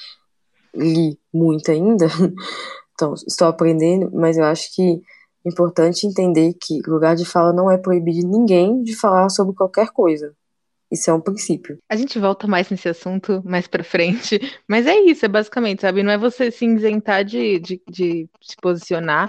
li 0.74 1.18
muito 1.32 1.70
ainda. 1.70 2.06
Então, 2.96 3.12
estou 3.26 3.48
aprendendo, 3.48 4.08
mas 4.12 4.36
eu 4.36 4.44
acho 4.44 4.72
que 4.72 5.02
é 5.44 5.50
importante 5.50 6.06
entender 6.06 6.54
que 6.54 6.78
lugar 6.86 7.16
de 7.16 7.24
fala 7.24 7.52
não 7.52 7.68
é 7.68 7.76
proibir 7.76 8.24
ninguém 8.24 8.84
de 8.84 8.94
falar 8.94 9.28
sobre 9.30 9.52
qualquer 9.52 9.90
coisa. 9.90 10.32
Isso 10.94 11.10
é 11.10 11.12
um 11.12 11.20
princípio. 11.20 11.76
A 11.88 11.96
gente 11.96 12.20
volta 12.20 12.46
mais 12.46 12.70
nesse 12.70 12.88
assunto 12.88 13.42
mais 13.44 13.66
pra 13.66 13.82
frente, 13.82 14.38
mas 14.68 14.86
é 14.86 14.94
isso, 15.00 15.24
é 15.24 15.28
basicamente, 15.28 15.82
sabe? 15.82 16.04
Não 16.04 16.12
é 16.12 16.16
você 16.16 16.52
se 16.52 16.64
isentar 16.64 17.24
de, 17.24 17.58
de, 17.58 17.82
de 17.90 18.28
se 18.40 18.56
posicionar 18.56 19.28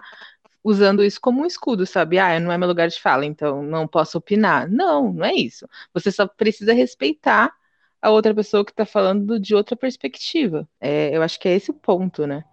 usando 0.64 1.04
isso 1.04 1.20
como 1.20 1.42
um 1.42 1.46
escudo, 1.46 1.86
sabe? 1.88 2.20
Ah, 2.20 2.40
não 2.40 2.52
é 2.52 2.58
meu 2.58 2.68
lugar 2.68 2.88
de 2.88 3.02
fala, 3.02 3.26
então 3.26 3.64
não 3.64 3.88
posso 3.88 4.20
opinar. 4.20 4.70
Não, 4.70 5.12
não 5.12 5.26
é 5.26 5.34
isso. 5.34 5.68
Você 5.92 6.12
só 6.12 6.28
precisa 6.28 6.72
respeitar 6.72 7.52
a 8.00 8.12
outra 8.12 8.34
pessoa 8.36 8.64
que 8.64 8.72
está 8.72 8.86
falando 8.86 9.40
de 9.40 9.56
outra 9.56 9.76
perspectiva. 9.76 10.68
É, 10.80 11.16
eu 11.18 11.24
acho 11.24 11.40
que 11.40 11.48
é 11.50 11.56
esse 11.56 11.72
o 11.72 11.74
ponto, 11.74 12.28
né? 12.28 12.44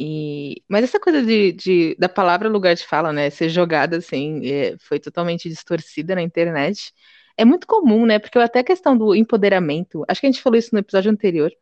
E, 0.00 0.62
mas 0.68 0.84
essa 0.84 1.00
coisa 1.00 1.22
de, 1.22 1.52
de, 1.52 1.96
da 1.98 2.08
palavra 2.08 2.48
lugar 2.48 2.74
de 2.74 2.86
fala, 2.86 3.12
né, 3.12 3.30
ser 3.30 3.48
jogada 3.48 3.98
assim, 3.98 4.46
é, 4.46 4.76
foi 4.78 4.98
totalmente 5.00 5.48
distorcida 5.48 6.14
na 6.14 6.22
internet 6.22 6.92
é 7.36 7.44
muito 7.44 7.66
comum, 7.66 8.06
né? 8.06 8.18
Porque 8.18 8.38
até 8.38 8.60
a 8.60 8.64
questão 8.64 8.96
do 8.96 9.14
empoderamento, 9.14 10.04
acho 10.08 10.20
que 10.20 10.26
a 10.26 10.30
gente 10.30 10.42
falou 10.42 10.58
isso 10.58 10.70
no 10.72 10.78
episódio 10.78 11.10
anterior, 11.10 11.52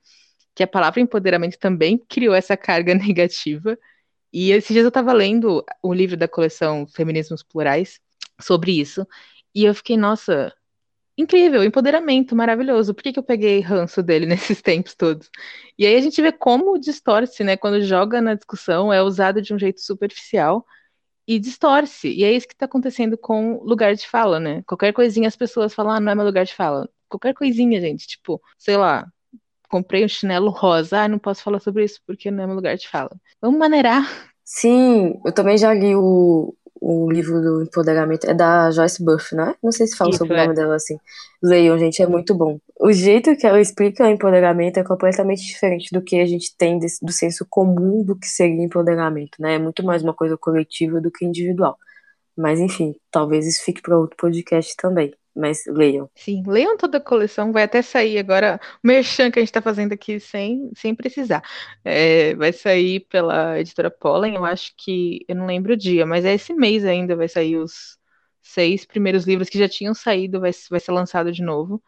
que 0.55 0.63
a 0.63 0.67
palavra 0.67 1.01
empoderamento 1.01 1.59
também 1.59 1.99
criou 1.99 2.35
essa 2.35 2.57
carga 2.57 2.95
negativa. 2.97 3.79
E 4.33 4.53
esses 4.53 4.73
dias 4.73 4.85
eu 4.85 4.89
estava 4.89 5.13
lendo 5.13 5.65
o 5.83 5.93
livro 5.93 6.17
da 6.17 6.29
coleção 6.29 6.87
Feminismos 6.87 7.43
Plurais 7.43 8.01
sobre 8.41 8.81
isso, 8.81 9.07
e 9.55 9.65
eu 9.65 9.75
fiquei, 9.75 9.97
nossa, 9.97 10.53
incrível, 11.17 11.63
empoderamento, 11.63 12.35
maravilhoso. 12.35 12.95
Por 12.95 13.03
que, 13.03 13.13
que 13.13 13.19
eu 13.19 13.23
peguei 13.23 13.61
ranço 13.61 14.03
dele 14.03 14.27
nesses 14.27 14.61
tempos 14.63 14.95
todos? 14.95 15.31
E 15.79 15.87
aí 15.87 15.97
a 15.97 16.01
gente 16.01 16.21
vê 16.21 16.33
como 16.33 16.79
distorce, 16.79 17.45
né? 17.45 17.57
Quando 17.57 17.83
joga 17.83 18.21
na 18.21 18.35
discussão, 18.35 18.93
é 18.93 19.03
usado 19.03 19.41
de 19.43 19.55
um 19.55 19.59
jeito 19.59 19.81
superficial 19.81 20.65
e 21.27 21.39
distorce. 21.39 22.09
E 22.09 22.25
é 22.25 22.33
isso 22.33 22.47
que 22.47 22.55
está 22.55 22.67
acontecendo 22.67 23.17
com 23.17 23.61
lugar 23.63 23.95
de 23.95 24.07
fala, 24.07 24.39
né? 24.39 24.63
Qualquer 24.67 24.93
coisinha 24.93 25.29
as 25.29 25.37
pessoas 25.37 25.75
falam, 25.75 25.93
ah, 25.93 26.01
não 26.01 26.13
é 26.13 26.15
meu 26.15 26.25
lugar 26.25 26.45
de 26.45 26.55
fala. 26.55 26.89
Qualquer 27.09 27.35
coisinha, 27.35 27.81
gente, 27.81 28.07
tipo, 28.07 28.41
sei 28.59 28.77
lá, 28.77 29.07
comprei 29.69 30.05
um 30.05 30.09
chinelo 30.09 30.51
rosa, 30.51 31.01
ah, 31.01 31.09
não 31.09 31.19
posso 31.19 31.43
falar 31.43 31.61
sobre 31.61 31.85
isso 31.85 32.01
porque 32.07 32.31
não 32.31 32.45
é 32.45 32.47
meu 32.47 32.57
lugar 32.57 32.77
de 32.77 32.89
fala. 32.89 33.11
Vamos 33.41 33.59
maneirar. 33.59 34.05
Sim, 34.45 35.21
eu 35.25 35.33
também 35.33 35.57
já 35.57 35.73
li 35.73 35.97
o, 35.97 36.55
o 36.81 37.11
livro 37.11 37.41
do 37.41 37.63
empoderamento. 37.63 38.29
É 38.29 38.35
da 38.35 38.71
Joyce 38.71 39.03
Buff, 39.03 39.35
né? 39.35 39.55
Não 39.63 39.73
sei 39.73 39.87
se 39.87 39.97
fala 39.97 40.11
Isso, 40.11 40.19
sobre 40.19 40.37
é. 40.37 40.41
o 40.41 40.43
nome 40.45 40.55
dela 40.55 40.77
assim. 40.77 40.99
Leiam, 41.43 41.79
gente, 41.79 42.03
é 42.03 42.07
muito 42.07 42.35
bom. 42.35 42.59
O 42.79 42.93
jeito 42.93 43.37
que 43.37 43.47
ela 43.47 43.61
explica 43.61 44.05
o 44.05 44.11
empoderamento 44.11 44.79
é 44.79 44.85
completamente 44.85 45.43
diferente 45.45 45.91
do 45.93 46.03
que 46.03 46.21
a 46.21 46.27
gente 46.27 46.57
tem 46.57 46.79
desse, 46.79 47.05
do 47.05 47.13
senso 47.13 47.47
comum 47.49 48.05
do 48.05 48.17
que 48.19 48.27
seria 48.27 48.65
empoderamento, 48.65 49.41
né? 49.41 49.55
É 49.55 49.59
muito 49.59 49.85
mais 49.85 50.03
uma 50.03 50.15
coisa 50.15 50.37
coletiva 50.37 51.01
do 51.01 51.11
que 51.11 51.25
individual. 51.25 51.79
Mas 52.37 52.61
enfim, 52.61 52.95
talvez 53.11 53.47
isso 53.47 53.65
fique 53.65 53.83
para 53.83 53.99
outro 53.99 54.17
podcast 54.17 54.77
também 54.77 55.15
mas 55.35 55.65
leiam. 55.67 56.09
Sim, 56.15 56.43
leiam 56.47 56.77
toda 56.77 56.99
a 56.99 57.01
coleção, 57.01 57.53
vai 57.53 57.65
até 57.65 57.83
sair 57.83 58.19
agora 58.19 58.61
o 58.83 58.87
merchan 58.87 59.31
que 59.31 59.39
a 59.39 59.43
gente 59.43 59.49
está 59.49 59.61
fazendo 59.61 59.93
aqui 59.93 60.21
sem, 60.21 60.71
sem 60.77 60.95
precisar. 60.95 61.43
É, 61.85 62.35
vai 62.37 62.53
sair 62.53 63.01
pela 63.01 63.59
editora 63.59 63.91
Pollen, 63.91 64.37
eu 64.37 64.45
acho 64.45 64.73
que, 64.77 65.25
eu 65.29 65.35
não 65.35 65.47
lembro 65.47 65.73
o 65.73 65.77
dia, 65.77 66.07
mas 66.07 66.25
é 66.25 66.35
esse 66.35 66.55
mês 66.55 66.85
ainda 66.85 67.17
vai 67.17 67.29
sair 67.29 67.57
os 67.57 67.99
seis 68.43 68.85
primeiros 68.85 69.27
livros 69.27 69.49
que 69.49 69.59
já 69.59 69.69
tinham 69.69 69.95
saído, 69.95 70.41
vai, 70.41 70.53
vai 70.71 70.81
ser 70.81 70.93
lançado 70.93 71.33
de 71.33 71.43
novo. 71.43 71.83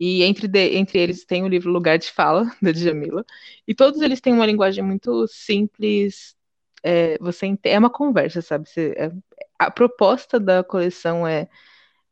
E 0.00 0.22
entre, 0.22 0.48
de, 0.48 0.76
entre 0.76 0.98
eles 0.98 1.26
tem 1.26 1.44
o 1.44 1.48
livro 1.48 1.70
Lugar 1.70 1.98
de 1.98 2.10
Fala, 2.10 2.50
da 2.60 2.72
Djamila. 2.72 3.24
E 3.68 3.74
todos 3.74 4.00
eles 4.00 4.20
têm 4.20 4.32
uma 4.32 4.46
linguagem 4.46 4.82
muito 4.82 5.26
simples. 5.28 6.34
É, 6.82 7.18
você 7.18 7.54
é 7.64 7.78
uma 7.78 7.90
conversa, 7.90 8.40
sabe? 8.40 8.68
Você, 8.68 8.94
é, 8.96 9.12
a 9.58 9.70
proposta 9.70 10.40
da 10.40 10.64
coleção 10.64 11.26
é 11.26 11.48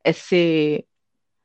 é 0.05 0.13
ser 0.13 0.85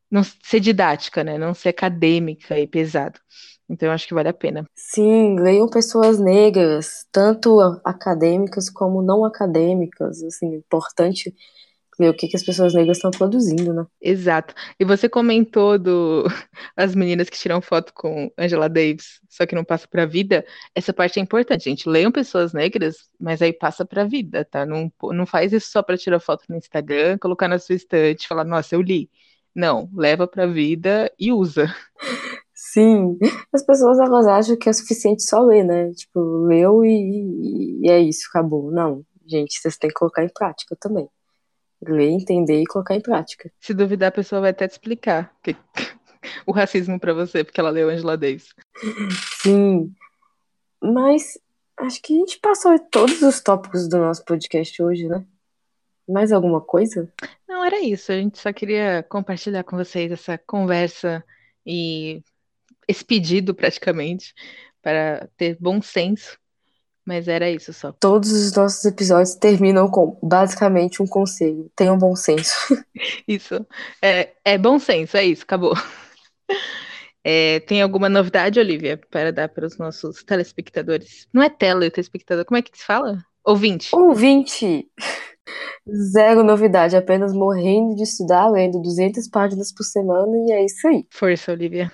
não 0.10 0.22
ser 0.24 0.60
didática, 0.60 1.24
né? 1.24 1.38
Não 1.38 1.54
ser 1.56 1.70
acadêmica 1.70 2.60
e 2.60 2.68
pesado. 2.68 3.20
Então 3.68 3.90
eu 3.90 3.94
acho 3.94 4.08
que 4.08 4.14
vale 4.14 4.30
a 4.30 4.34
pena. 4.34 4.66
Sim, 4.76 5.40
leiam 5.40 5.68
pessoas 5.68 6.20
negras, 6.20 7.08
tanto 7.12 7.60
acadêmicas 7.84 8.70
como 8.70 9.02
não 9.02 9.26
acadêmicas, 9.26 10.22
assim, 10.22 10.54
importante 10.54 11.34
ver 11.98 12.10
o 12.10 12.14
que, 12.14 12.28
que 12.28 12.36
as 12.36 12.44
pessoas 12.44 12.74
negras 12.74 12.98
estão 12.98 13.12
produzindo, 13.12 13.74
né? 13.74 13.86
Exato. 14.02 14.54
E 14.80 14.86
você 14.86 15.08
comentou 15.08 15.78
do 15.78 16.26
as 16.76 16.96
meninas 16.96 17.30
que 17.30 17.38
tiram 17.38 17.62
foto 17.62 17.94
com 17.94 18.32
Angela 18.38 18.70
Davis, 18.70 19.20
só 19.30 19.46
que 19.46 19.56
não 19.56 19.64
passa 19.64 19.88
para 19.88 20.04
a 20.04 20.06
vida. 20.06 20.46
Essa 20.74 20.94
parte 20.94 21.20
é 21.20 21.22
importante, 21.22 21.66
gente. 21.66 21.88
Leiam 21.88 22.12
pessoas 22.12 22.54
negras, 22.54 23.10
mas 23.20 23.42
aí 23.42 23.54
passa 23.54 23.86
para 23.86 24.04
a 24.04 24.06
vida, 24.06 24.46
tá? 24.46 24.66
Não, 24.66 24.92
não 25.12 25.26
faz 25.26 25.54
isso 25.54 25.72
só 25.72 25.82
para 25.84 25.98
tirar 25.98 26.20
foto 26.20 26.46
no 26.50 26.58
Instagram, 26.58 27.18
colocar 27.18 27.48
na 27.48 27.60
sua 27.60 27.76
estante, 27.76 28.28
falar, 28.28 28.44
nossa, 28.44 28.76
eu 28.76 28.82
li. 28.82 29.10
Não, 29.56 29.90
leva 29.94 30.28
para 30.28 30.44
a 30.44 30.48
vida 30.48 31.12
e 31.20 31.32
usa. 31.32 31.74
Sim, 32.56 33.18
as 33.52 33.64
pessoas 33.64 34.00
elas 34.00 34.26
acham 34.26 34.58
que 34.58 34.70
é 34.70 34.74
suficiente 34.74 35.22
só 35.24 35.42
ler, 35.42 35.64
né? 35.64 35.92
Tipo, 35.92 36.20
leu 36.48 36.84
e, 36.84 37.82
e 37.84 37.90
é 37.90 38.00
isso, 38.00 38.28
acabou. 38.30 38.72
Não, 38.72 39.04
gente, 39.28 39.60
vocês 39.60 39.78
têm 39.78 39.90
que 39.90 39.96
colocar 39.96 40.24
em 40.24 40.30
prática 40.30 40.76
também 40.80 41.08
ler, 41.88 42.10
entender 42.10 42.62
e 42.62 42.66
colocar 42.66 42.96
em 42.96 43.02
prática. 43.02 43.52
Se 43.60 43.74
duvidar, 43.74 44.10
a 44.10 44.12
pessoa 44.12 44.42
vai 44.42 44.52
até 44.52 44.68
te 44.68 44.72
explicar 44.72 45.34
que... 45.44 45.56
o 46.46 46.52
racismo 46.52 47.00
para 47.00 47.14
você, 47.14 47.44
porque 47.44 47.60
ela 47.60 47.70
leu 47.70 47.90
Angela 47.90 48.18
Davis. 48.18 48.54
Sim, 49.42 49.94
mas 50.82 51.38
acho 51.78 52.02
que 52.02 52.14
a 52.14 52.18
gente 52.18 52.40
passou 52.40 52.78
todos 52.80 53.22
os 53.22 53.42
tópicos 53.42 53.88
do 53.88 53.98
nosso 53.98 54.24
podcast 54.26 54.82
hoje, 54.82 55.08
né? 55.08 55.26
Mais 56.08 56.32
alguma 56.32 56.60
coisa? 56.60 57.12
Não, 57.48 57.64
era 57.64 57.80
isso. 57.80 58.12
A 58.12 58.16
gente 58.16 58.38
só 58.38 58.52
queria 58.52 59.04
compartilhar 59.04 59.64
com 59.64 59.78
vocês 59.78 60.12
essa 60.12 60.38
conversa 60.38 61.24
e 61.66 62.22
esse 62.88 63.06
pedido, 63.06 63.56
praticamente, 63.56 64.34
para 64.82 65.30
ter 65.38 65.58
bom 65.60 65.82
senso. 65.82 66.38
Mas 67.06 67.28
era 67.28 67.50
isso 67.50 67.74
só. 67.74 67.92
Todos 67.92 68.32
os 68.32 68.54
nossos 68.54 68.84
episódios 68.86 69.36
terminam 69.36 69.90
com 69.90 70.18
basicamente 70.24 71.02
um 71.02 71.08
conselho: 71.08 71.70
tenham 71.76 71.98
bom 71.98 72.16
senso. 72.16 72.54
Isso. 73.28 73.66
É, 74.02 74.34
é 74.46 74.58
bom 74.58 74.80
senso, 74.80 75.18
é 75.18 75.26
isso, 75.26 75.44
acabou. 75.44 75.74
É, 77.26 77.62
tem 77.62 77.82
alguma 77.82 78.10
novidade, 78.10 78.60
Olivia, 78.60 79.00
para 79.10 79.32
dar 79.32 79.48
para 79.48 79.66
os 79.66 79.78
nossos 79.78 80.26
telespectadores? 80.26 81.26
Não 81.32 81.42
é 81.42 81.50
tele, 81.50 81.90
telespectador, 81.90 82.44
como 82.44 82.58
é 82.58 82.62
que 82.62 82.78
se 82.78 82.84
fala? 82.84 83.18
Ouvinte. 83.46 83.96
Ouvinte! 83.96 84.86
Zero 86.12 86.44
novidade, 86.44 86.96
apenas 86.96 87.34
morrendo 87.34 87.96
de 87.96 88.04
estudar, 88.04 88.50
lendo 88.50 88.82
200 88.82 89.28
páginas 89.30 89.74
por 89.74 89.84
semana 89.84 90.32
e 90.48 90.52
é 90.52 90.66
isso 90.66 90.86
aí. 90.88 91.06
Força, 91.10 91.52
Olivia. 91.54 91.92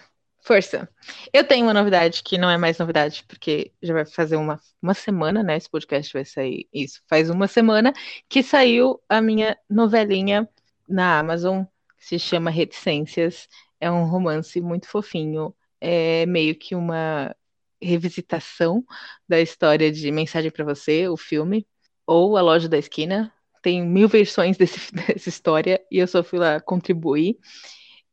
Força. 0.49 0.89
Eu 1.31 1.43
tenho 1.43 1.67
uma 1.67 1.75
novidade 1.75 2.23
que 2.23 2.35
não 2.35 2.49
é 2.49 2.57
mais 2.57 2.79
novidade, 2.79 3.23
porque 3.27 3.71
já 3.83 3.93
vai 3.93 4.03
fazer 4.03 4.35
uma, 4.35 4.59
uma 4.81 4.95
semana, 4.95 5.43
né? 5.43 5.55
Esse 5.55 5.69
podcast 5.69 6.11
vai 6.11 6.25
sair. 6.25 6.67
Isso, 6.73 7.03
faz 7.07 7.29
uma 7.29 7.47
semana 7.47 7.93
que 8.27 8.41
saiu 8.41 8.99
a 9.07 9.21
minha 9.21 9.55
novelinha 9.69 10.49
na 10.87 11.19
Amazon, 11.19 11.65
que 11.99 12.03
se 12.03 12.17
chama 12.17 12.49
Reticências. 12.49 13.47
É 13.79 13.91
um 13.91 14.05
romance 14.05 14.59
muito 14.59 14.87
fofinho. 14.87 15.53
É 15.79 16.25
meio 16.25 16.55
que 16.55 16.73
uma 16.73 17.35
revisitação 17.79 18.83
da 19.27 19.39
história 19.39 19.91
de 19.91 20.11
Mensagem 20.11 20.49
para 20.49 20.65
Você, 20.65 21.07
o 21.07 21.15
filme, 21.15 21.67
ou 22.07 22.35
A 22.37 22.41
Loja 22.41 22.67
da 22.67 22.79
Esquina. 22.79 23.31
Tem 23.61 23.85
mil 23.85 24.07
versões 24.07 24.57
desse, 24.57 24.79
dessa 24.97 25.29
história 25.29 25.79
e 25.91 25.99
eu 25.99 26.07
só 26.07 26.23
fui 26.23 26.39
lá 26.39 26.59
contribuir. 26.59 27.37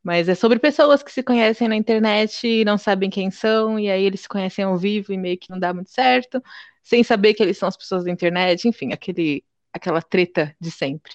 Mas 0.07 0.29
é 0.29 0.37
sobre 0.37 0.61
pessoas 0.61 1.03
que 1.03 1.11
se 1.11 1.21
conhecem 1.21 1.66
na 1.66 1.75
internet 1.75 2.47
e 2.47 2.64
não 2.64 2.79
sabem 2.79 3.11
quem 3.11 3.29
são, 3.29 3.77
e 3.77 3.90
aí 3.90 4.05
eles 4.05 4.21
se 4.21 4.29
conhecem 4.29 4.64
ao 4.64 4.79
vivo 4.79 5.12
e 5.12 5.19
meio 5.19 5.37
que 5.37 5.51
não 5.51 5.59
dá 5.59 5.75
muito 5.75 5.90
certo, 5.90 6.40
sem 6.81 7.03
saber 7.03 7.35
que 7.35 7.42
eles 7.42 7.59
são 7.59 7.69
as 7.69 7.77
pessoas 7.77 8.05
da 8.05 8.11
internet, 8.12 8.69
enfim, 8.69 8.92
aquele, 8.92 9.42
aquela 9.73 10.01
treta 10.01 10.55
de 10.61 10.71
sempre. 10.71 11.12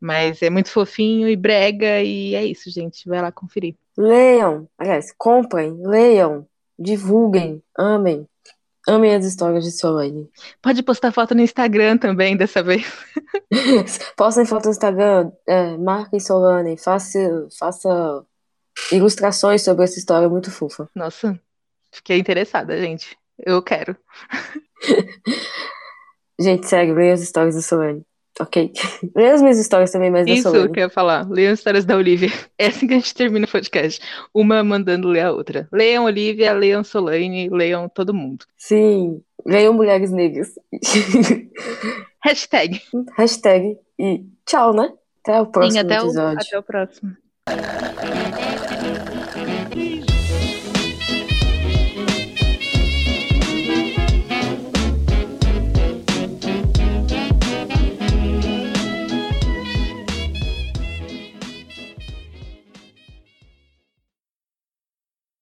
Mas 0.00 0.40
é 0.40 0.48
muito 0.48 0.70
fofinho 0.70 1.28
e 1.28 1.36
brega, 1.36 2.02
e 2.02 2.34
é 2.34 2.42
isso, 2.42 2.70
gente. 2.70 3.06
Vai 3.06 3.20
lá 3.20 3.30
conferir. 3.30 3.74
Leiam, 3.94 4.66
aliás, 4.78 5.12
comprem, 5.18 5.76
leiam, 5.86 6.46
divulguem, 6.78 7.62
amem. 7.76 8.26
Amem 8.88 9.14
as 9.14 9.24
histórias 9.24 9.64
de 9.64 9.72
Solane. 9.72 10.30
Pode 10.62 10.82
postar 10.82 11.12
foto 11.12 11.34
no 11.34 11.42
Instagram 11.42 11.98
também 11.98 12.36
dessa 12.36 12.62
vez. 12.62 12.86
Postem 14.16 14.46
foto 14.46 14.66
no 14.66 14.70
Instagram, 14.70 15.30
é, 15.46 15.76
marquem 15.76 16.18
Solane, 16.18 16.76
faça, 16.76 17.18
faça 17.58 18.24
ilustrações 18.90 19.62
sobre 19.62 19.84
essa 19.84 19.98
história 19.98 20.28
muito 20.28 20.50
fofa. 20.50 20.88
Nossa, 20.94 21.38
fiquei 21.92 22.18
interessada, 22.18 22.80
gente. 22.80 23.16
Eu 23.38 23.62
quero. 23.62 23.96
gente, 26.40 26.66
sério, 26.66 26.94
leia 26.94 27.14
as 27.14 27.20
histórias 27.20 27.54
da 27.54 27.62
Solane. 27.62 28.04
Ok. 28.40 28.72
Leia 29.14 29.34
as 29.34 29.42
minhas 29.42 29.58
histórias 29.58 29.90
também, 29.90 30.10
mas 30.10 30.26
Isso 30.26 30.50
Solane. 30.50 30.72
que 30.72 30.80
eu 30.80 30.84
ia 30.84 30.90
falar. 30.90 31.28
Leiam 31.28 31.52
as 31.52 31.58
histórias 31.58 31.84
da 31.84 31.96
Olivia. 31.96 32.30
É 32.58 32.66
assim 32.66 32.86
que 32.86 32.94
a 32.94 32.96
gente 32.96 33.14
termina 33.14 33.46
o 33.46 33.50
podcast. 33.50 34.00
Uma 34.34 34.64
mandando 34.64 35.08
ler 35.08 35.20
a 35.20 35.32
outra. 35.32 35.68
Leiam 35.72 36.04
Olivia, 36.04 36.52
leiam 36.52 36.82
Solane, 36.84 37.48
leiam 37.48 37.88
todo 37.88 38.12
mundo. 38.14 38.44
Sim, 38.56 39.22
leiam 39.46 39.72
Mulheres 39.72 40.10
Negras. 40.10 40.50
Hashtag. 42.24 42.80
Hashtag 43.16 43.78
e 43.98 44.24
tchau, 44.46 44.74
né? 44.74 44.92
Até 45.22 45.40
o 45.40 45.46
próximo 45.46 45.72
Sim, 45.72 45.78
até 45.86 46.00
o, 46.00 46.04
episódio. 46.04 46.38
até 46.40 46.58
o 46.58 46.62
próximo. 46.62 47.16